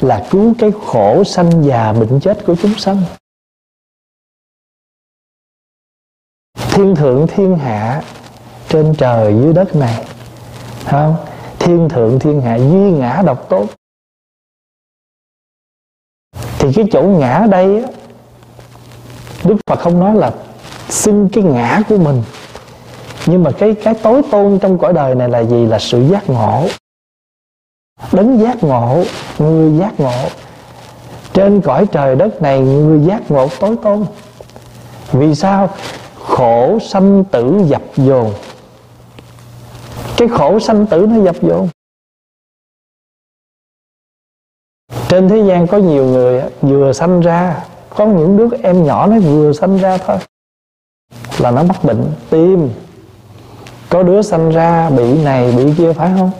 [0.00, 3.02] Là cứu cái khổ sanh già bệnh chết của chúng sanh.
[6.54, 8.02] Thiên thượng thiên hạ
[8.68, 10.04] Trên trời dưới đất này
[10.84, 11.16] không?
[11.58, 13.66] Thiên thượng thiên hạ duy ngã độc tốt.
[16.58, 17.84] Thì cái chỗ ngã đây đây
[19.44, 20.34] Đức Phật không nói là
[20.88, 22.22] xưng cái ngã của mình.
[23.26, 25.66] Nhưng mà cái cái tối tôn trong cõi đời này là gì?
[25.66, 26.68] Là sự giác ngộ.
[28.12, 29.04] Đấng giác ngộ
[29.38, 30.28] người giác ngộ.
[31.32, 34.04] Trên cõi trời đất này, người giác ngộ tối tôn.
[35.12, 35.70] Vì sao?
[36.24, 38.32] Khổ sanh tử dập dồn.
[40.16, 41.68] Cái khổ sanh tử nó dập dồn.
[45.08, 49.18] Trên thế gian có nhiều người vừa sanh ra, có những đứa em nhỏ nó
[49.18, 50.16] vừa sanh ra thôi,
[51.38, 52.70] là nó mắc bệnh tim.
[53.88, 56.30] Có đứa sanh ra bị này bị kia, phải không?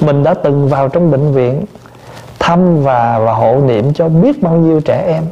[0.00, 1.64] Mình đã từng vào trong bệnh viện
[2.50, 5.24] thăm và và hộ niệm cho biết bao nhiêu trẻ em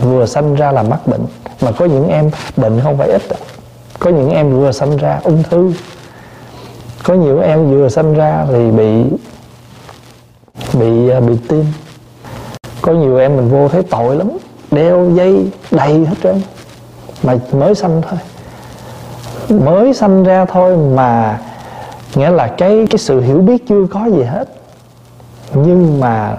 [0.00, 1.26] vừa sanh ra là mắc bệnh.
[1.62, 3.22] Mà có những em bệnh không phải ít
[3.98, 5.72] có những em vừa sanh ra ung thư.
[7.02, 9.04] Có nhiều em vừa sanh ra thì bị
[10.72, 11.64] bị à, bị tim.
[12.82, 14.30] Có nhiều em mình vô thấy tội lắm,
[14.70, 16.40] đeo dây đầy hết trơn.
[17.22, 18.18] Mà mới sanh thôi.
[19.48, 21.40] Mới sanh ra thôi mà,
[22.14, 24.57] nghĩa là cái cái sự hiểu biết chưa có gì hết
[25.54, 26.36] nhưng mà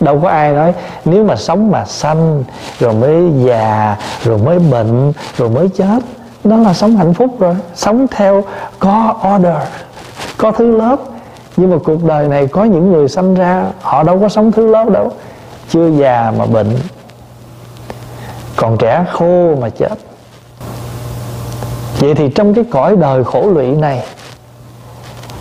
[0.00, 2.44] đâu có ai nói, nếu mà sống mà sanh,
[2.80, 5.98] rồi mới già, rồi mới bệnh, rồi mới chết,
[6.44, 8.44] đó là sống hạnh phúc rồi, sống theo
[8.78, 9.56] có order,
[10.38, 10.96] có thứ lớp.
[11.56, 14.66] Nhưng mà cuộc đời này có những người sanh ra, họ đâu có sống thứ
[14.66, 15.12] lớp đâu,
[15.70, 16.76] chưa già mà bệnh,
[18.56, 19.92] còn trẻ khô mà chết.
[21.98, 24.04] Vậy thì trong cái cõi đời khổ lụy này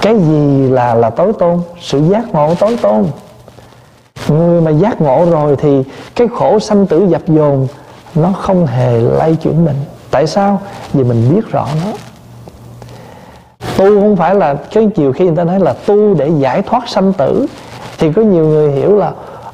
[0.02, 1.60] cái gì là là tối tôn?
[1.80, 3.06] Sự giác ngộ tối tôn.
[4.28, 5.84] Người mà giác ngộ rồi thì
[6.16, 7.68] cái khổ sanh tử dập dồn,
[8.16, 9.76] nó không hề lay chuyển mình.
[10.12, 10.62] Tại sao?
[10.94, 11.92] Vì mình biết rõ nó.
[13.78, 16.90] Tu không phải là, cái chiều khi người ta nói là tu để giải thoát
[16.90, 17.46] sanh tử.
[17.98, 19.12] Thì có nhiều người hiểu là,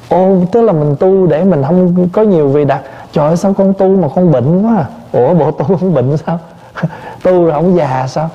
[0.08, 2.80] ô, tức là mình tu để mình không có nhiều vị đặt
[3.12, 4.86] trời ơi, sao con tu mà con bệnh quá à?
[5.12, 6.38] ủa, bộ tu không bệnh sao?
[7.22, 8.30] Tu rồi không già sao?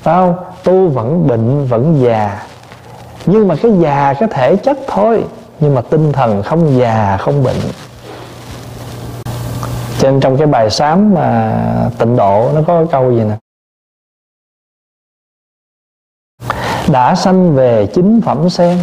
[0.00, 2.46] Phải không tu vẫn bệnh vẫn già.
[3.26, 5.24] Nhưng mà cái già cái thể chất thôi,
[5.60, 7.56] nhưng mà tinh thần không già, không bệnh.
[9.98, 11.54] Trên trong cái bài sám mà
[11.98, 13.36] tịnh độ, nó có cái câu gì nè?
[16.92, 18.78] Đã sanh về chính phẩm sen.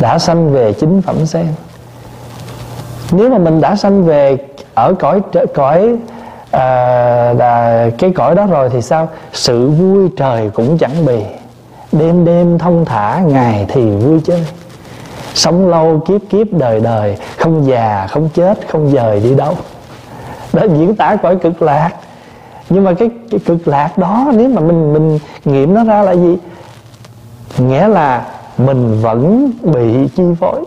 [0.00, 1.46] Đã sanh về chính phẩm sen.
[3.12, 4.38] Nếu mà mình đã sanh về
[4.74, 5.20] ở cõi
[5.54, 5.96] cõi
[6.56, 9.08] à, là cái cõi đó rồi thì sao?
[9.32, 11.22] Sự vui trời cũng chẳng bì.
[11.92, 14.46] Đêm đêm thông thả ngày thì vui chơi.
[15.34, 19.54] Sống lâu kiếp kiếp đời đời không già không chết không dời đi đâu.
[20.52, 21.90] Đó diễn tả cõi cực lạc.
[22.70, 26.12] Nhưng mà cái, cái cực lạc đó nếu mà mình mình nghiệm nó ra là
[26.12, 26.36] gì?
[27.58, 28.26] Nghĩa là
[28.58, 30.64] mình vẫn bị chi phối.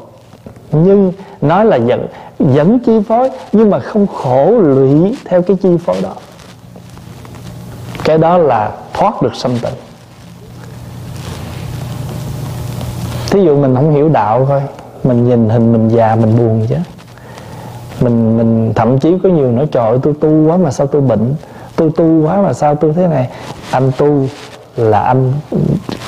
[0.72, 2.08] Nhưng nói là giận
[2.40, 6.14] dẫn chi phối, nhưng mà không khổ lụy theo cái chi phối đó.
[8.04, 9.70] Cái đó là thoát được sanh tử.
[13.32, 14.62] Thí dụ mình không hiểu đạo thôi,
[15.04, 16.76] mình nhìn hình, mình già, mình buồn chứ.
[18.02, 21.36] Mình mình thậm chí có nhiều nói, trời tôi tu quá mà sao tôi bệnh?
[21.76, 23.30] Tôi tu quá mà sao tôi thế này?
[23.72, 24.26] Anh tu
[24.76, 25.34] là anh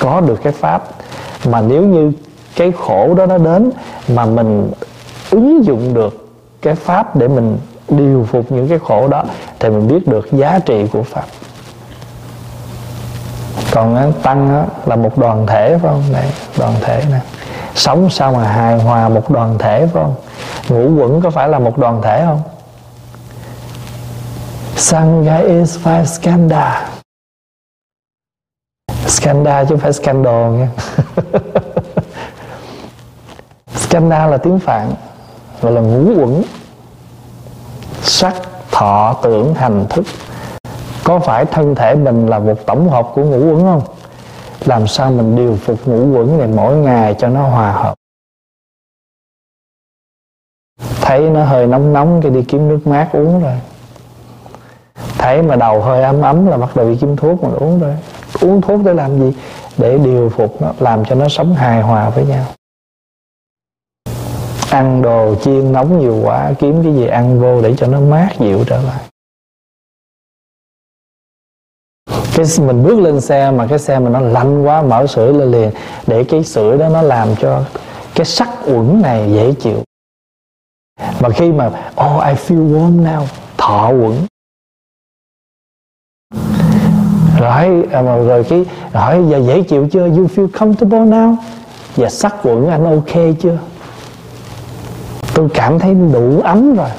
[0.00, 0.82] có được cái pháp.
[1.50, 2.12] Mà nếu như
[2.56, 3.70] cái khổ đó nó đến
[4.08, 4.70] mà mình
[5.30, 6.21] ứng dụng được
[6.62, 9.24] cái pháp để mình điều phục những cái khổ đó
[9.58, 11.24] thì mình biết được giá trị của pháp.
[13.70, 16.12] Còn tăng là một đoàn thể, phải không?
[16.12, 17.18] Này, đoàn thể nè.
[17.74, 20.14] Sống sao mà hài hòa một đoàn thể, phải không?
[20.68, 22.42] Ngũ quẩn có phải là một đoàn thể không?
[24.76, 26.88] Sangha is five skanda.
[29.06, 30.68] Skanda chứ không phải scandal nha.
[33.76, 34.94] Skanda là tiếng Phạn.
[35.62, 36.42] Gọi là ngũ uẩn
[38.02, 38.34] Sắc,
[38.70, 40.04] thọ, tưởng, hành, thức.
[41.04, 43.82] Có phải thân thể mình là một tổng hợp của ngũ uẩn không?
[44.64, 47.94] Làm sao mình điều phục ngũ uẩn này mỗi ngày cho nó hòa hợp?
[51.00, 53.60] Thấy nó hơi nóng nóng cái đi kiếm nước mát uống rồi.
[55.18, 57.94] Thấy mà đầu hơi ấm ấm là bắt đầu đi kiếm thuốc mà uống rồi.
[58.40, 59.36] Uống thuốc để làm gì?
[59.78, 62.44] Để điều phục nó làm cho nó sống hài hòa với nhau
[64.72, 68.30] ăn đồ chiên nóng nhiều quá, kiếm cái gì ăn vô để cho nó mát
[68.40, 69.08] dịu trở lại.
[72.34, 75.50] Cái mình bước lên xe mà cái xe mà nó lạnh quá, mở sưởi lên
[75.50, 75.70] liền,
[76.06, 77.64] để cái sưởi đó nó làm cho
[78.14, 79.82] cái sắc uẩn này dễ chịu.
[81.20, 83.26] Và khi mà oh I feel warm now.
[83.56, 84.26] Thọ uẩn.
[87.40, 90.08] Rồi à, mà rồi cái hỏi giờ dễ chịu chưa?
[90.08, 91.36] You feel comfortable now?
[91.96, 93.58] Và sắc quẩn anh ok chưa?
[95.34, 96.90] Tôi cảm thấy đủ ấm rồi,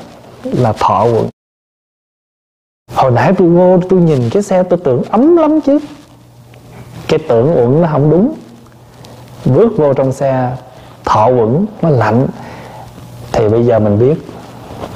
[0.43, 1.30] là thọ quận.
[2.93, 5.80] Hồi nãy tôi vô, tôi nhìn cái xe, tôi tưởng ấm lắm chứ.
[7.08, 8.34] Cái tưởng uẩn nó không đúng.
[9.46, 10.58] Bước vô trong xe,
[11.06, 12.28] thọ uẩn nó lạnh.
[13.32, 14.15] Thì bây giờ mình biết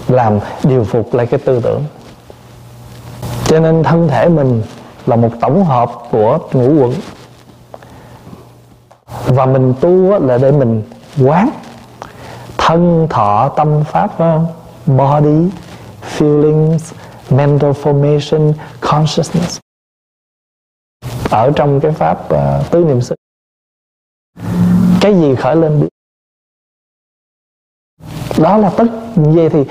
[0.07, 1.83] làm điều phục lại cái tư tưởng.
[3.45, 4.61] Cho nên thân thể mình
[5.05, 6.93] là một tổng hợp của ngũ quẩn
[9.25, 10.83] và mình tu là để mình
[11.25, 11.49] quán
[12.67, 14.47] thân thọ tâm pháp phải không?
[14.97, 15.49] Body
[16.01, 16.93] feelings
[17.29, 19.59] mental formation consciousness.
[21.29, 23.15] Ở trong cái pháp uh, tứ niệm xứ.
[25.01, 25.87] Cái gì khởi lên biết?
[28.37, 29.65] Đó là tất vậy thì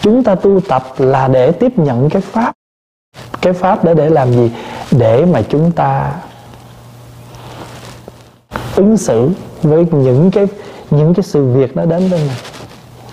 [0.00, 2.52] chúng ta tu tập là để tiếp nhận cái pháp.
[3.40, 4.52] Cái pháp để để làm gì?
[4.90, 6.20] Để mà chúng ta
[8.76, 9.30] ứng xử
[9.62, 10.46] với những cái
[10.90, 12.36] những cái sự việc nó đến với mình.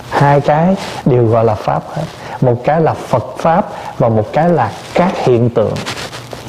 [0.09, 2.03] Hai cái đều gọi là pháp hết.
[2.41, 5.73] Một cái là phật pháp và một cái là các hiện tượng.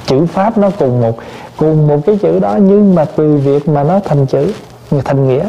[0.07, 1.19] Chữ pháp nó cùng một
[1.57, 4.53] cùng một cái chữ đó, nhưng mà tùy việc mà nó thành chữ,
[5.05, 5.49] thành nghĩa.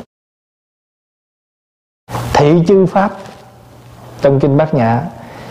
[2.34, 3.12] Thị chư pháp,
[4.22, 5.02] trong kinh bát nhã,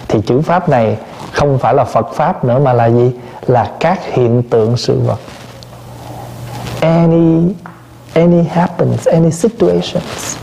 [0.08, 0.98] thì chữ pháp này
[1.32, 3.12] không phải là phật pháp nữa mà là gì?
[3.46, 5.18] Là các hiện tượng sự vật.
[6.80, 7.54] Any
[8.14, 10.36] any happens, any situations.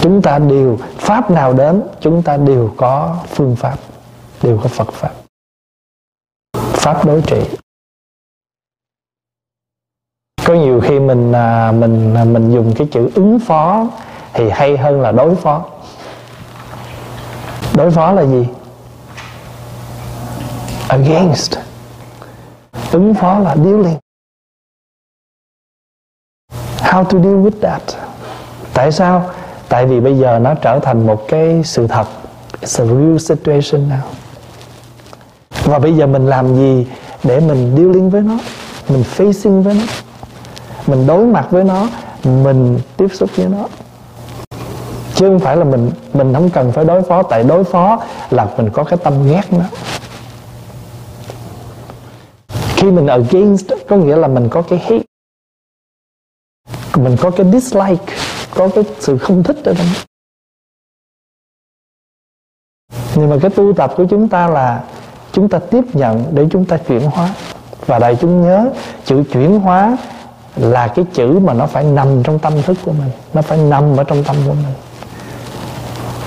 [0.00, 3.78] Chúng ta đều, pháp nào đến, chúng ta đều có phương pháp,
[4.42, 5.12] đều có phật pháp.
[6.54, 7.42] Pháp đối trị.
[10.44, 13.86] Có nhiều khi mình à, mình à, mình dùng cái chữ ứng phó
[14.32, 15.64] thì hay hơn là đối phó.
[17.74, 18.48] Đối phó là gì?
[20.88, 21.58] Against.
[22.92, 24.03] Ứng phó là dealing
[26.84, 27.82] how to deal with that?
[28.74, 29.30] Tại sao?
[29.68, 32.06] Tại vì bây giờ nó trở thành một cái sự thật.
[32.60, 34.06] It's a real situation now.
[35.64, 36.86] Và bây giờ mình làm gì
[37.24, 38.38] để mình dealing với nó?
[38.88, 39.84] Mình facing với nó?
[40.86, 41.88] Mình đối mặt với nó?
[42.24, 43.68] Mình tiếp xúc với nó?
[45.14, 48.46] Chứ không phải là mình mình không cần phải đối phó, tại đối phó là
[48.56, 49.64] mình có cái tâm ghét nó.
[52.76, 55.13] Khi mình against, có nghĩa là mình có cái hate
[56.96, 58.14] mình có cái dislike,
[58.54, 59.86] có cái sự không thích ở trong
[63.16, 64.84] nhưng mà cái tu tập của chúng ta là
[65.32, 67.34] chúng ta tiếp nhận để chúng ta chuyển hóa.
[67.86, 68.70] Và đại chúng nhớ,
[69.04, 69.96] chữ chuyển hóa
[70.56, 73.96] là cái chữ mà nó phải nằm trong tâm thức của mình, nó phải nằm
[73.96, 74.74] ở trong tâm của mình.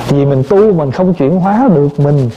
[0.07, 2.29] Vì mình tu mình không chuyển hóa được mình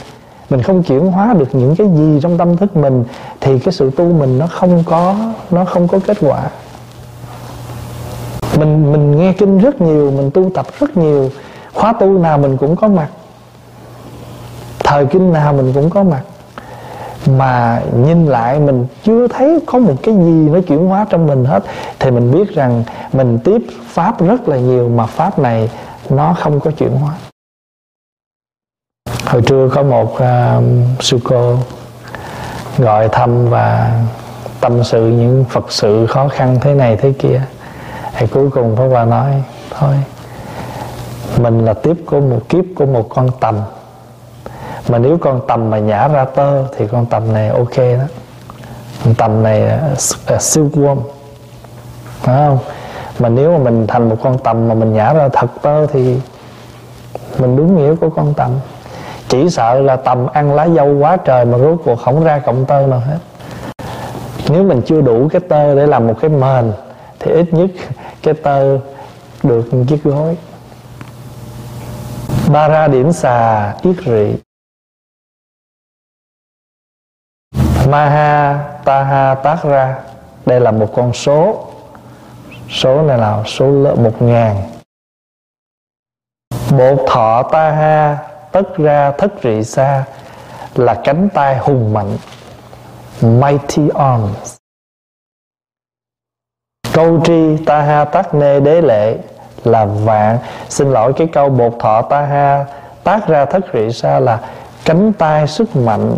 [0.49, 3.03] mình không chuyển hóa được những cái gì trong tâm thức mình,
[3.39, 5.15] thì cái sự tu mình nó không có,
[5.51, 6.49] nó không có kết quả
[8.61, 11.29] mình mình nghe kinh rất nhiều mình tu tập rất nhiều.
[11.73, 13.07] Khóa tu nào mình cũng có mặt.
[14.79, 16.21] Thời kinh nào mình cũng có mặt.
[17.25, 21.45] Mà nhìn lại mình chưa thấy có một cái gì nó chuyển hóa trong mình
[21.45, 21.63] hết.
[21.99, 25.69] Thì mình biết rằng mình tiếp pháp rất là nhiều mà pháp này
[26.09, 27.13] nó không có chuyển hóa.
[29.25, 30.63] Hồi trưa có một uh,
[30.99, 31.55] sư cô
[32.77, 33.99] gọi thăm và
[34.61, 37.41] tâm sự những phật sự khó khăn thế này thế kia
[38.13, 39.43] thì cuối cùng Pháp Hòa nói
[39.79, 39.95] thôi
[41.37, 43.55] mình là tiếp của một kiếp của một con tầm.
[44.89, 48.05] Mà nếu con tầm mà nhả ra tơ thì con tầm này ok đó.
[49.05, 49.97] Con tầm này uh,
[50.41, 50.97] silkworm.
[52.21, 52.59] Phải không?
[53.19, 56.19] Mà nếu mà mình thành một con tầm mà mình nhả ra thật tơ thì
[57.39, 58.51] mình đúng nghĩa của con tầm.
[59.27, 62.65] Chỉ sợ là tầm ăn lá dâu quá trời mà rốt cuộc không ra cộng
[62.65, 63.17] tơ nào hết.
[64.49, 66.71] Nếu mình chưa đủ cái tơ để làm một cái mền
[67.23, 67.69] thì ít nhất
[68.23, 68.79] cái tơ
[69.43, 70.37] được một chiếc gối
[72.51, 74.35] ba ra điểm xà yết rị.
[77.89, 79.99] Maha Taha Tác ra.
[80.45, 81.67] Đây là một con số.
[82.69, 84.71] Số này là số lớn một ngàn.
[86.77, 88.17] Bột thọ ta ha,
[88.51, 90.03] Tất ra, thất rị xa
[90.75, 92.17] Là cánh tay hùng mạnh.
[93.21, 94.60] Mighty arms.
[96.93, 99.17] Câu tri ta ha Tác Nê Đế Lệ
[99.63, 100.37] Là vạn.
[100.69, 102.65] Xin lỗi cái câu bột thọ ta ha
[103.03, 104.39] Tác ra thất rị sa là
[104.85, 106.17] Cánh tay sức mạnh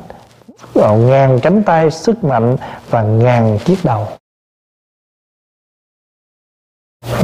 [0.75, 2.57] ờ, ngàn cánh tay sức mạnh
[2.89, 4.07] và ngàn chiếc đầu.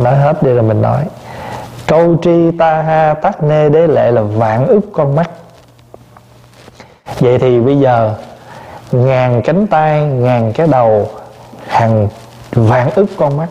[0.01, 1.05] Nói hết đi rồi mình nói.
[1.87, 5.31] Câu tri ta ha tắc nê đế lệ là vạn ức con mắt.
[7.19, 8.15] Vậy thì bây giờ,
[8.91, 11.09] ngàn cánh tay, ngàn cái đầu
[11.67, 12.07] hàng
[12.51, 13.49] vạn ức con mắt.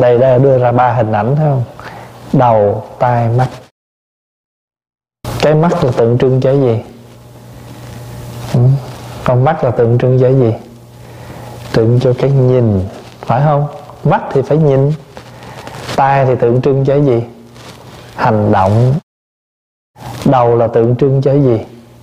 [0.00, 1.64] Đây đây đưa ra ba hình ảnh, thấy không?
[2.32, 3.48] Đầu, tai, mắt.
[5.40, 6.82] Cái mắt là tượng trưng cho cái gì?
[8.54, 8.60] Ừ.
[9.24, 10.54] con mắt là tượng trưng cho gì?
[11.72, 12.84] Tượng cho cái nhìn,
[13.20, 13.66] phải không?
[14.04, 14.92] Mắt thì phải nhìn,
[15.96, 17.22] tai thì tượng trưng cho gì?
[18.16, 18.94] Hành động.
[20.24, 21.60] Đầu là tượng trưng cho gì?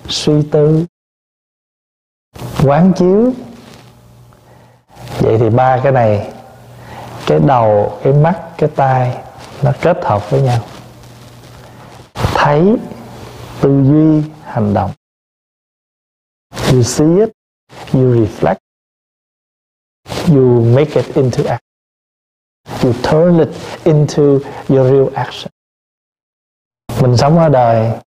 [0.08, 0.84] Suy tư.
[2.64, 3.32] Quán chiếu
[5.24, 6.32] vậy thì ba cái này,
[7.26, 9.18] cái đầu, cái mắt, cái tai,
[9.62, 10.58] nó kết hợp với nhau.
[12.14, 12.76] Thấy,
[13.60, 14.90] tư duy, hành động.
[16.72, 17.30] You see it,
[17.92, 18.58] you reflect,
[20.28, 21.64] you make it into act
[22.84, 23.48] you turn it
[23.84, 24.22] into
[24.68, 25.50] your real action.
[27.02, 28.00] Mình sống ở đời,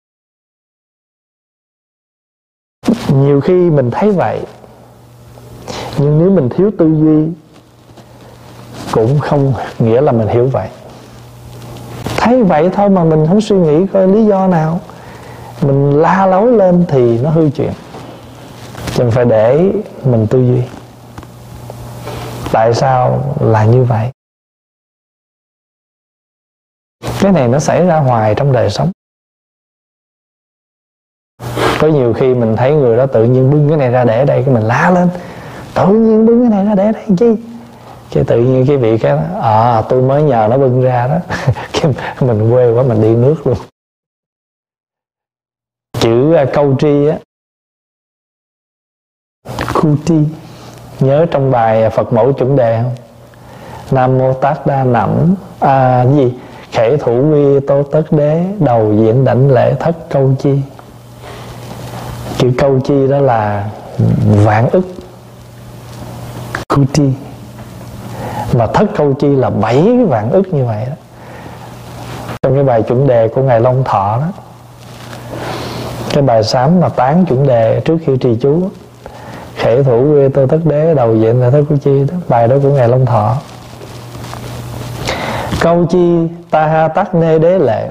[3.08, 4.44] nhiều khi mình thấy vậy
[5.98, 7.32] nhưng nếu mình thiếu tư duy,
[8.92, 10.68] cũng không nghĩa là mình hiểu vậy.
[12.16, 14.80] Thấy vậy thôi mà mình không suy nghĩ coi lý do nào.
[15.62, 17.72] Mình la lối lên thì nó hư chuyện.
[18.98, 19.72] Mình phải để
[20.04, 20.62] mình tư duy.
[22.52, 24.10] Tại sao là như vậy?
[27.20, 28.90] Cái này nó xảy ra hoài trong đời sống.
[31.80, 34.42] Có nhiều khi mình thấy người đó tự nhiên bưng cái này ra để đây,
[34.46, 35.08] cái mình la lên
[35.74, 37.36] tự nhiên bưng cái này ra để đây chi?
[38.10, 41.18] Cái tự nhiên cái vị cái à tôi mới nhờ nó bưng ra đó.
[41.72, 43.56] Cái mình quê quá, mình đi nước luôn.
[46.00, 47.18] Chữ à, câu tri á.
[49.74, 50.18] Khu tri.
[51.00, 52.94] Nhớ trong bài à, Phật mẫu chuẩn đề không?
[53.90, 55.34] Nam mô Tát Đa Nẵm.
[55.60, 56.34] À gì?
[56.72, 60.58] Khể thủ quy tô tất đế, đầu diện đảnh lễ thất câu chi.
[62.38, 63.70] Chữ câu chi đó là
[64.44, 64.84] vạn ức
[66.74, 67.10] kuti.
[68.52, 70.96] Mà thất câu chi là bảy vạn ức như vậy đó.
[72.42, 74.26] Trong cái bài chuẩn đề của ngài Long Thọ đó,
[76.12, 78.68] cái bài sám mà tán chuẩn đề trước khi trì chú,
[79.54, 82.56] khể thủ quê tô thất đế, đầu diện là thất câu chi đó, bài đó
[82.62, 83.36] của ngài Long Thọ.
[85.60, 87.88] Câu chi, ta ha tắc nê đế lệ.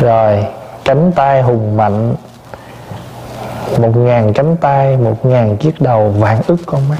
[0.00, 0.46] Rồi,
[0.84, 2.14] cánh tay hùng mạnh
[3.78, 6.98] một ngàn cánh tay, một ngàn chiếc đầu vạn ức con mắt.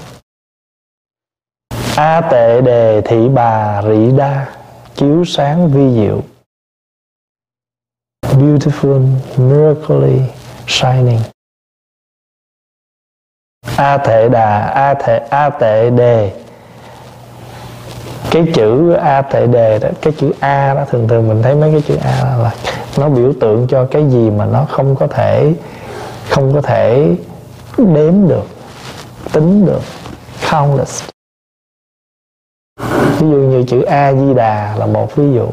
[1.97, 4.47] A tệ đề thị bà rị đa,
[4.95, 6.23] chiếu sáng vi diệu.
[8.23, 10.21] Beautiful miraculously
[10.67, 11.21] shining.
[13.77, 16.43] A tệ đà, a tệ a tệ đề.
[18.31, 21.73] Cái chữ a tệ đề đó, cái chữ a đó, thường thường mình thấy mấy
[21.73, 22.55] cái chữ a là
[22.99, 25.55] nó biểu tượng cho cái gì mà nó không có thể
[26.31, 27.17] không có thể
[27.79, 28.47] đếm được,
[29.33, 29.83] tính được
[30.51, 31.05] countless
[33.21, 35.49] ví dụ như chữ a di đà là một ví dụ.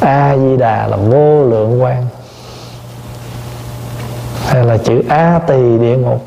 [0.00, 2.06] A di đà là vô lượng quan
[4.46, 6.26] hay là chữ a tỳ địa ngục.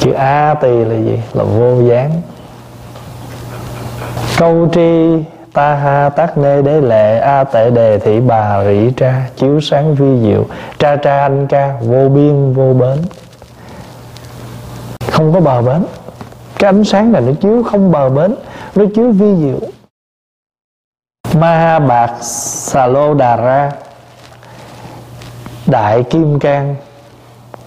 [0.00, 1.20] Chữ a tỳ là gì?
[1.32, 2.22] Là vô gián.
[4.38, 9.28] Câu tri ta ha tác nê đế lệ a tệ đề thị bà rỉ tra,
[9.36, 10.46] chiếu sáng, vi diệu
[10.78, 12.98] tra tra anh ca vô biên, vô bến.
[15.10, 15.84] Không có bờ bến.
[16.58, 18.34] Cái ánh sáng này nó chiếu không bờ bến,
[18.74, 19.68] nó chiếu vi diệu.
[21.40, 23.72] Ma bạc xà lô đà ra
[25.66, 26.76] đại kim cang,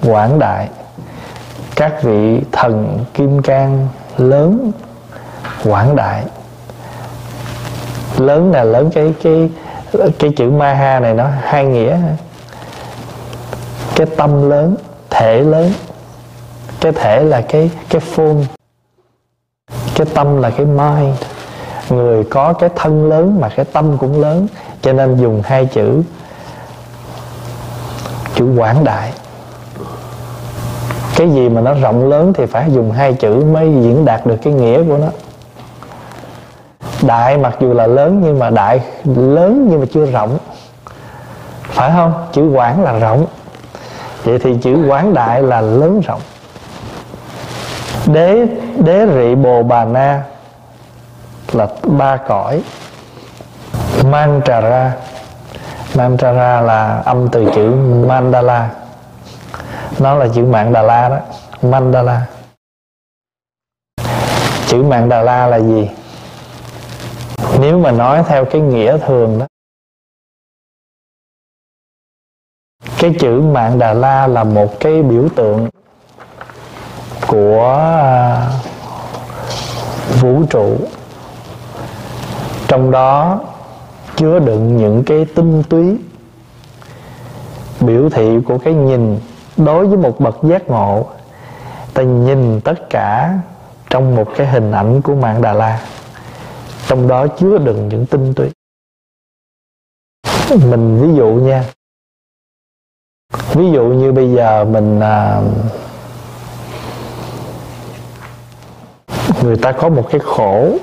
[0.04, 0.70] quảng đại.
[1.76, 4.72] Các vị thần kim cang lớn,
[5.64, 6.24] quảng đại
[8.26, 9.50] lớn là lớn cái cái
[10.20, 11.98] cái chữ ma ha này nó hai nghĩa.
[13.96, 14.76] Cái tâm lớn,
[15.10, 15.74] thể lớn.
[16.82, 18.46] Cái thể là cái cái phôn
[19.96, 21.16] cái tâm là cái mind.
[21.90, 24.48] Người có cái thân lớn mà cái tâm cũng lớn,
[24.82, 26.02] cho nên dùng hai chữ
[28.36, 29.14] chữ quảng đại.
[31.16, 34.38] Cái gì mà nó rộng lớn thì phải dùng hai chữ mới diễn đạt được
[34.44, 35.08] cái nghĩa của nó
[37.04, 40.38] đại mặc dù là lớn nhưng mà đại lớn nhưng mà chưa rộng.
[41.64, 42.28] Phải không?
[42.34, 43.26] Chữ quảng là rộng.
[44.24, 46.22] Vậy thì chữ quán đại là lớn rộng.
[48.06, 48.47] Đế
[48.78, 50.24] đế rị bồ bà na
[51.52, 52.64] là ba cõi.
[54.04, 54.93] Mantrara.
[55.95, 57.72] Mantrara là âm từ chữ
[58.08, 58.70] mandala.
[59.99, 61.18] Nó là chữ mạng đà la đó.
[61.62, 62.22] Mandala.
[64.68, 65.89] Chữ mạng đà la là gì?
[67.62, 69.47] Nếu mà nói theo cái nghĩa thường đó,
[72.99, 75.70] cái chữ mạng đà la là một cái biểu tượng
[77.28, 78.49] của à,
[80.22, 80.78] vũ trụ.
[82.68, 83.39] Trong đó
[84.16, 85.97] chứa đựng những cái tinh túy
[87.80, 89.20] biểu thị của cái nhìn
[89.57, 91.05] đối với một bậc giác ngộ,
[91.93, 93.39] ta nhìn tất cả
[93.89, 95.80] trong một cái hình ảnh của mạng đà la
[96.92, 98.50] trong đó chứa đựng những tinh túy.
[100.50, 101.64] Mình ví dụ nha.
[103.54, 105.42] Ví dụ như bây giờ mình à,
[109.44, 110.78] người ta có một cái khổ.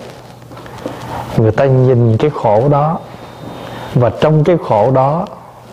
[1.36, 3.00] Người ta nhìn cái khổ đó
[3.94, 5.26] và trong cái khổ đó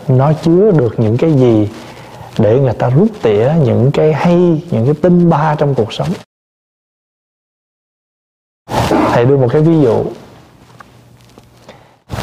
[0.08, 1.70] nó chứa được những cái gì
[2.38, 6.08] để người ta rút tỉa những cái hay những cái tinh ba trong cuộc sống.
[8.88, 10.04] Thầy đưa một cái ví dụ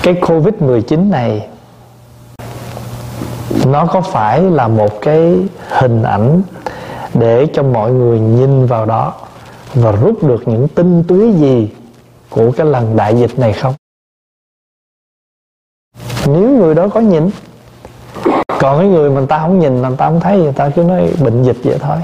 [0.04, 1.48] cái covid 19 này,
[3.66, 5.38] nó có phải là một cái
[5.70, 6.42] hình ảnh
[7.14, 9.14] để cho mọi người nhìn vào đó
[9.74, 11.70] và rút được những tinh túy gì
[12.30, 13.74] của cái lần đại dịch này không?
[16.28, 17.30] Nếu người đó có nhìn,
[18.48, 21.14] còn cái người mà ta không nhìn mà ta không thấy, người ta cứ nói
[21.24, 21.98] bệnh dịch vậy thôi.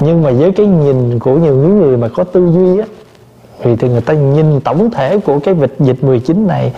[0.00, 2.86] Nhưng mà với cái nhìn của những người mà có tư duy á
[3.62, 6.72] vì thì người ta nhìn tổng thể của cái dịch dịch 19 này,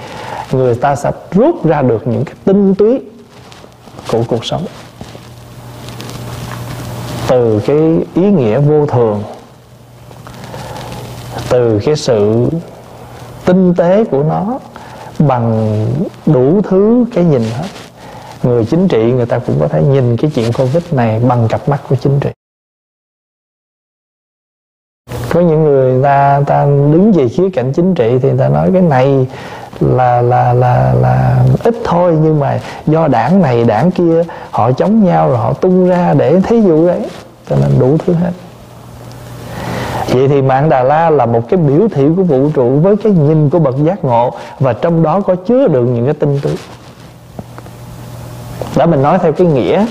[0.53, 3.01] người ta sẽ rút ra được những cái tinh túy
[4.13, 4.65] của cuộc sống.
[7.29, 7.77] Từ cái
[8.15, 9.23] ý nghĩa vô thường,
[11.49, 12.49] từ cái sự
[13.45, 14.59] tinh tế của nó
[15.19, 15.77] bằng
[16.27, 17.69] đủ thứ cái nhìn hết.
[18.43, 21.69] Người chính trị người ta cũng có thể nhìn cái chuyện covid này bằng cặp
[21.69, 22.36] mắt của chính trị
[25.37, 28.71] có những người ta ta đứng về khía cạnh chính trị thì người ta nói
[28.73, 29.27] cái này
[29.81, 35.05] là là là là ít thôi, nhưng mà do đảng này, đảng kia, họ chống
[35.05, 37.07] nhau rồi họ tung ra để thí dụ đấy
[37.49, 38.31] cho nên đủ thứ hết.
[40.09, 43.13] Vậy thì mạng đà la là một cái biểu thị của vũ trụ với cái
[43.13, 46.53] nhìn của bậc giác ngộ, và trong đó có chứa đựng những cái tinh túy
[48.77, 49.87] đã mình nói theo cái nghĩa.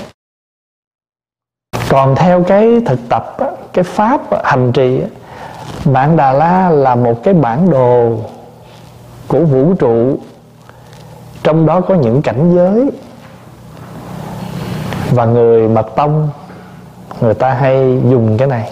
[1.88, 3.36] Còn theo cái thực tập
[3.72, 5.00] cái pháp hành trì
[5.84, 8.18] bản đà la là một cái bản đồ
[9.28, 10.18] của vũ trụ.
[11.42, 12.90] Trong đó có những cảnh giới
[15.10, 16.30] và người mật tông,
[17.20, 18.70] người ta hay dùng cái này.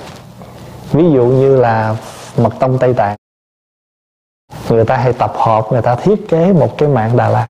[0.92, 1.96] Ví dụ như là
[2.36, 3.16] mật tông tây tạng.
[4.68, 7.46] Người ta hay tập hợp, người ta thiết kế một cái mạng đà la.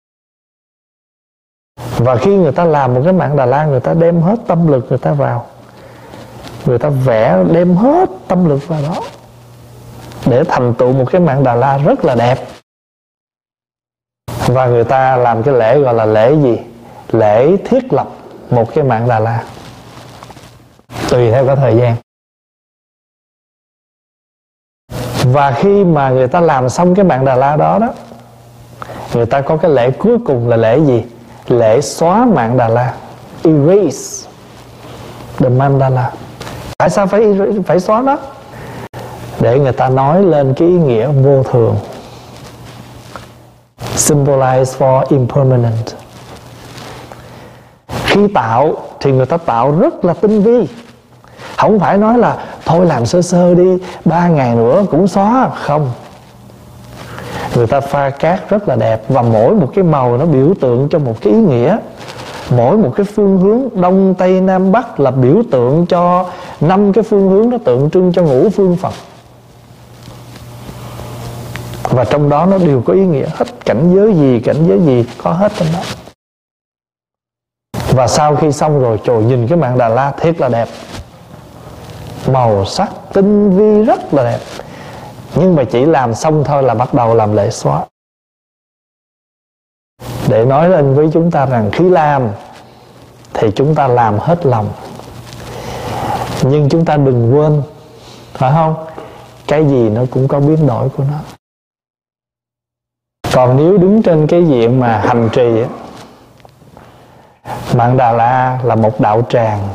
[1.98, 4.66] Và khi người ta làm một cái mạng đà la, người ta đem hết tâm
[4.66, 5.46] lực người ta vào.
[6.66, 8.94] Người ta vẽ đem hết tâm lực vào đó
[10.26, 12.38] để thành tựu một cái mạng đà la rất là đẹp.
[14.46, 16.58] Và người ta làm cái lễ gọi là lễ gì?
[17.12, 18.08] Lễ thiết lập
[18.50, 19.44] một cái mạng đà la.
[21.10, 21.96] Tùy theo cái thời gian.
[25.32, 27.94] Và khi mà người ta làm xong cái mạng đà la đó đó,
[29.14, 31.04] người ta có cái lễ cuối cùng là lễ gì?
[31.48, 32.94] Lễ xóa mạng đà la.
[33.44, 34.30] Erase
[35.38, 36.12] the mandala
[36.78, 38.18] tại sao phải phải xóa đó
[39.44, 41.76] để người ta nói lên cái ý nghĩa vô thường.
[43.96, 45.94] Symbolize for impermanent.
[48.04, 50.68] Khi tạo thì người ta tạo rất là tinh vi.
[51.56, 55.50] Không phải nói là, thôi làm sơ sơ đi, ba ngày nữa cũng xóa.
[55.62, 55.90] Không.
[57.54, 60.88] Người ta pha cát rất là đẹp và mỗi một cái màu nó biểu tượng
[60.90, 61.76] cho một cái ý nghĩa.
[62.50, 66.26] Mỗi một cái phương hướng đông, tây, nam, bắc là biểu tượng cho
[66.60, 68.92] năm cái phương hướng nó tượng trưng cho ngũ phương phật
[71.94, 73.44] và trong đó nó đều có ý nghĩa hết.
[73.64, 75.82] Cảnh giới gì, cảnh giới gì, có hết trong đó.
[77.90, 80.68] Và sau khi xong rồi, trời nhìn cái mạng Đà La thiệt là đẹp.
[82.26, 84.38] Màu sắc, tinh vi rất là đẹp.
[85.34, 87.84] Nhưng mà chỉ làm xong thôi là bắt đầu làm lễ xóa.
[90.28, 92.28] Để nói lên với chúng ta rằng khi làm,
[93.32, 94.72] thì chúng ta làm hết lòng.
[96.42, 97.62] Nhưng chúng ta đừng quên,
[98.32, 98.86] phải không?
[99.46, 101.18] Cái gì nó cũng có biến đổi của nó
[103.34, 105.64] còn nếu đứng trên cái diện mà hành trì
[107.74, 109.68] mạng đà la là một đạo tràng,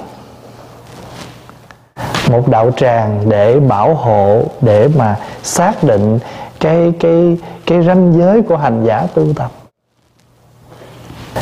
[2.29, 6.19] một đạo tràng để bảo hộ, để mà xác định
[6.59, 9.51] cái cái cái ranh giới của hành giả tu tập.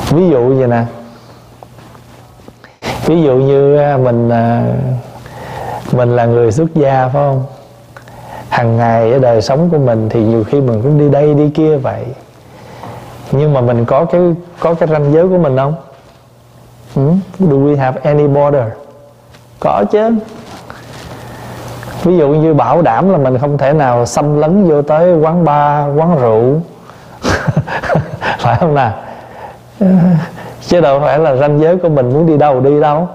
[0.10, 0.84] Ví dụ vậy nè,
[3.06, 4.64] ví dụ như à, mình à,
[5.92, 7.46] mình là người xuất gia, phải không?
[8.50, 11.50] Hàng ngày ở đời sống của mình thì nhiều khi mình cũng đi đây đi
[11.50, 12.06] kia vậy.
[13.32, 14.22] Nhưng mà mình có cái
[14.60, 15.76] có cái ranh giới của mình không?
[16.96, 17.20] Hmm?
[17.40, 18.64] do we have any border?
[19.60, 20.12] Có chứ.
[22.04, 25.46] Ví dụ như bảo đảm là mình không thể nào xâm lấn vô tới quán
[25.46, 26.62] bar, quán rượu.
[28.40, 28.94] Phải không nào?
[30.68, 33.08] Chứ đâu phải là ranh giới của mình muốn đi đâu đi đâu.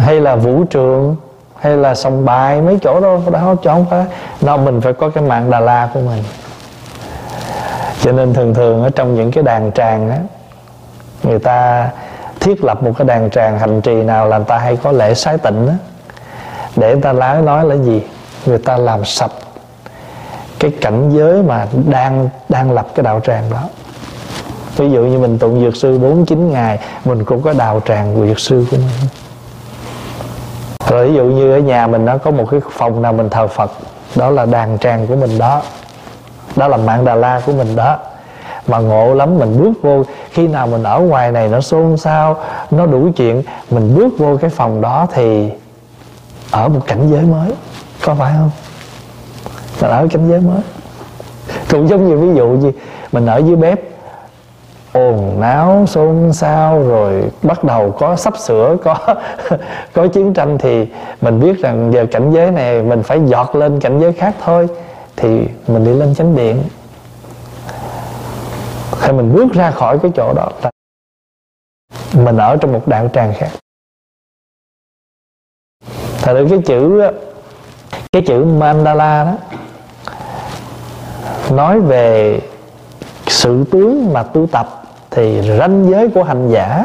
[0.00, 1.16] Hay là vũ trường
[1.60, 4.04] hay là sòng bài mấy chỗ đó đó, chứ không phải.
[4.40, 6.22] Nó mình phải có cái mạng đà la của mình.
[8.00, 10.18] Cho nên thường thường ở trong những cái đàn tràng á,
[11.22, 11.90] người ta
[12.40, 15.14] thiết lập một cái đàn tràng hành trì nào là người ta hay có lễ
[15.14, 15.74] sái tịnh á.
[16.76, 18.02] Để người ta nói nói là gì?
[18.46, 19.32] Người ta làm sạch
[20.58, 23.62] cái cảnh giới mà đang đang lập cái đạo tràng đó.
[24.76, 28.26] Ví dụ như mình tụng dược sư 49 ngày, mình cũng có đạo tràng của
[28.26, 29.08] dược sư của mình
[30.88, 33.46] rồi ví dụ như ở nhà mình nó có một cái phòng nào mình thờ
[33.46, 33.70] phật,
[34.16, 35.62] đó là đàn tràng của mình đó.
[36.56, 37.96] Đó là mạng đà la của mình đó.
[38.66, 42.36] Mà ngộ lắm, mình bước vô, khi nào mình ở ngoài này nó xôn xao,
[42.70, 45.50] nó đủ chuyện, mình bước vô cái phòng đó thì
[46.50, 47.52] ở một cảnh giới mới,
[48.04, 48.50] có phải không?
[49.80, 50.60] Mình ở cảnh giới mới.
[51.70, 52.72] Cũng giống như ví dụ như
[53.12, 53.80] mình ở dưới bếp
[55.28, 58.96] ồn náo xôn xao, rồi bắt đầu có sắp sửa, có
[59.92, 60.86] có chiến tranh thì
[61.20, 64.68] mình biết rằng giờ cảnh giới này mình phải dọt lên cảnh giới khác thôi,
[65.16, 66.62] thì mình đi lên chánh điện.
[69.00, 70.70] Khi mình bước ra khỏi cái chỗ đó là
[72.14, 73.50] mình ở trong một đạo tràng khác.
[76.22, 77.02] Thật ra cái chữ
[78.12, 79.34] cái chữ mandala đó,
[81.50, 82.40] nói về
[83.26, 84.77] sự tướng mà tu tập
[85.10, 86.84] thì ranh giới của hành giả,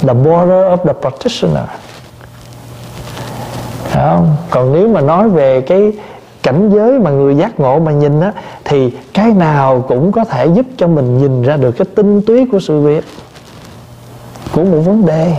[0.00, 1.64] the border of the practitioner.
[3.92, 4.36] Không?
[4.50, 5.92] còn nếu mà nói về cái
[6.42, 8.32] cảnh giới mà người giác ngộ mà nhìn á,
[8.64, 12.46] thì cái nào cũng có thể giúp cho mình nhìn ra được cái tinh túy
[12.52, 13.04] của sự việc,
[14.52, 15.36] của một vấn đề.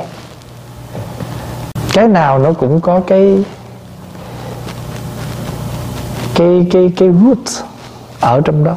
[1.94, 3.44] Cái nào nó cũng có cái
[6.36, 7.66] cái cái cái root
[8.20, 8.76] ở trong đó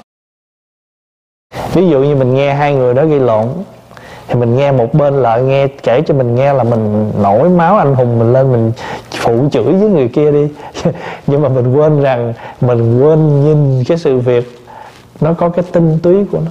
[1.73, 3.49] ví dụ như mình nghe hai người đó gây lộn,
[4.29, 7.77] thì mình nghe một bên lại nghe, kể cho mình nghe là mình nổi máu
[7.77, 8.73] anh hùng, mình lên mình
[9.11, 10.49] phụ chửi với người kia đi.
[11.27, 14.59] Nhưng mà mình quên rằng, mình quên nhìn cái sự việc,
[15.21, 16.51] nó có cái tinh túy của nó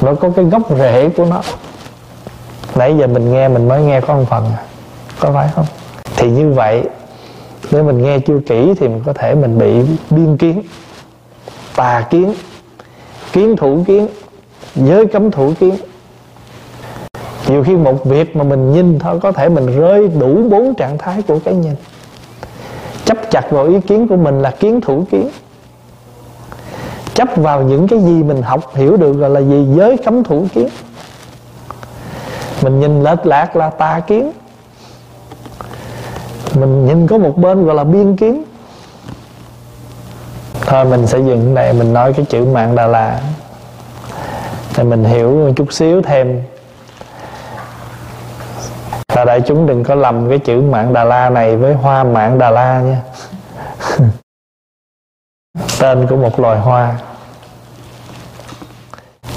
[0.00, 1.42] nó có cái gốc rễ của nó.
[2.74, 4.52] Nãy giờ mình nghe, mình mới nghe có một phần,
[5.20, 5.66] có phải không?
[6.16, 6.84] Thì như vậy,
[7.70, 10.62] nếu mình nghe chưa kỹ thì mình có thể mình bị biên kiến,
[11.76, 12.34] tà kiến
[13.32, 14.08] kiến thủ kiến
[14.74, 15.76] giới cấm thủ kiến.
[17.48, 20.98] Nhiều khi một việc mà mình nhìn thôi, có thể mình rơi đủ bốn trạng
[20.98, 21.74] thái của cái nhìn
[23.04, 25.28] chấp chặt vào ý kiến của mình là kiến thủ kiến.
[27.14, 29.66] Chấp vào những cái gì mình học hiểu được gọi là gì?
[29.76, 30.68] Giới cấm thủ kiến.
[32.62, 34.32] Mình nhìn lệch lạc là tà kiến.
[36.60, 38.44] Mình nhìn có một bên gọi là biên kiến
[40.72, 43.20] thôi, mình sẽ dừng đây mình nói cái chữ mạng đà la
[44.76, 46.42] để mình hiểu một chút xíu thêm.
[49.14, 52.38] Và đại chúng đừng có lầm cái chữ mạng đà la này với hoa mạng
[52.38, 53.00] đà la nha.
[55.80, 56.94] Tên của một loài hoa.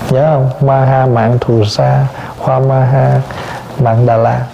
[0.09, 0.67] Nhớ không?
[0.67, 2.07] Maha mạng thù sa,
[2.37, 3.21] hoa maha
[3.79, 4.47] mạng đà la.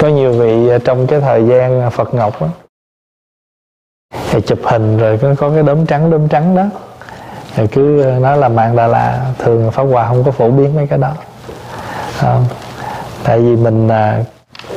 [0.00, 2.48] Có nhiều vị trong cái thời gian phật ngọc đó
[4.30, 6.64] thì chụp hình rồi có, có cái đốm trắng đốm trắng đó.
[7.56, 10.86] Rồi cứ nói là mạng đà la thường pháp hòa không có phổ biến mấy
[10.86, 11.12] cái đó.
[12.20, 12.40] À,
[13.24, 14.24] tại vì mình à,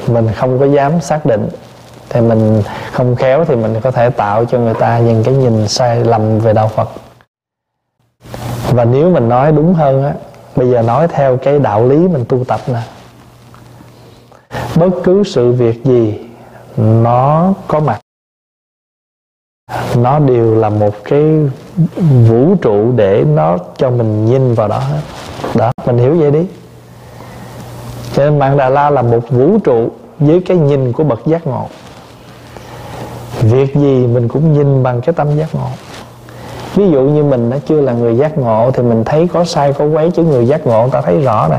[0.07, 1.49] mình không có dám xác định.
[2.09, 5.67] Thì mình không khéo thì mình có thể tạo cho người ta những cái nhìn
[5.67, 6.89] sai lầm về đạo Phật.
[8.71, 10.13] Và nếu mình nói đúng hơn á
[10.55, 12.81] bây giờ nói theo cái đạo lý mình tu tập nè.
[14.75, 16.19] Bất cứ sự việc gì
[16.77, 17.99] nó có mặt
[19.95, 21.23] nó đều là một cái
[22.27, 24.81] vũ trụ để nó cho mình nhìn vào đó.
[25.55, 26.45] Đó, mình hiểu vậy đi.
[28.13, 29.89] Cho nên mạng Đà La là một vũ trụ
[30.19, 31.67] với cái nhìn của bậc giác ngộ.
[33.41, 35.67] Việc gì mình cũng nhìn bằng cái tâm giác ngộ.
[36.75, 39.73] Ví dụ như mình nó chưa là người giác ngộ thì mình thấy có sai,
[39.73, 41.57] có quấy, chứ người giác ngộ ta thấy rõ nè.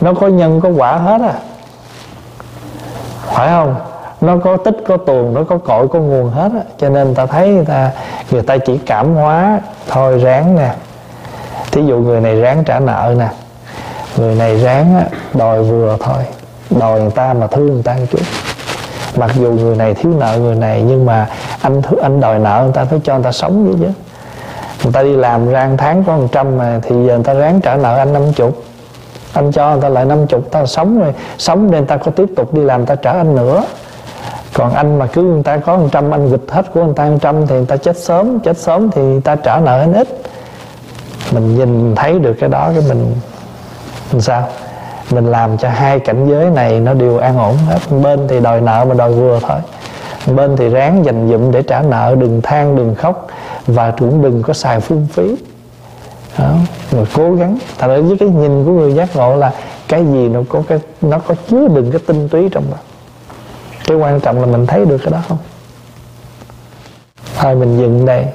[0.00, 1.34] Nó có nhân, có quả hết à.
[3.26, 3.74] Phải không?
[4.22, 7.26] Nó có tích có tuồng nó có cội có nguồn hết á cho nên ta
[7.26, 7.90] thấy người ta
[8.30, 10.74] người ta chỉ cảm hóa thôi ráng nè
[11.72, 13.28] thí dụ người này ráng trả nợ nè
[14.16, 15.04] người này ráng á,
[15.34, 16.22] đòi vừa thôi
[16.80, 18.20] đòi người ta mà thương người ta một chút
[19.16, 21.28] mặc dù người này thiếu nợ người này nhưng mà
[21.60, 23.92] anh anh đòi nợ người ta phải cho người ta sống vậy chứ
[24.84, 27.34] người ta đi làm ra một tháng có một trăm mà thì giờ người ta
[27.34, 28.62] ráng trả nợ anh năm chục
[29.32, 32.28] anh cho người ta lại năm chục ta sống rồi sống nên ta có tiếp
[32.36, 33.64] tục đi làm người ta trả anh nữa
[34.54, 37.04] còn anh mà cứ người ta có một trăm anh gịch hết của người ta
[37.04, 39.92] một trăm thì người ta chết sớm chết sớm thì người ta trả nợ anh
[39.92, 40.08] ít.
[41.32, 43.14] Mình nhìn thấy được cái đó cái mình,
[44.12, 44.48] mình sao?
[45.10, 47.78] Mình làm cho hai cảnh giới này nó đều an ổn hết.
[48.02, 49.58] Bên thì đòi nợ mà đòi vừa thôi.
[50.36, 53.26] Bên thì ráng dành dụm để trả nợ đừng than đừng khóc
[53.66, 55.36] và cũng đừng có xài phung phí.
[56.38, 56.54] Đó.
[56.90, 57.58] rồi cố gắng.
[57.78, 59.52] Thật ra với cái nhìn của người giác ngộ là
[59.88, 62.76] cái gì nó có cái nó có chứa đựng cái tinh túy trong đó
[63.86, 65.38] cái quan trọng là mình thấy được cái đó không?
[67.36, 68.26] Thôi mình dừng đây?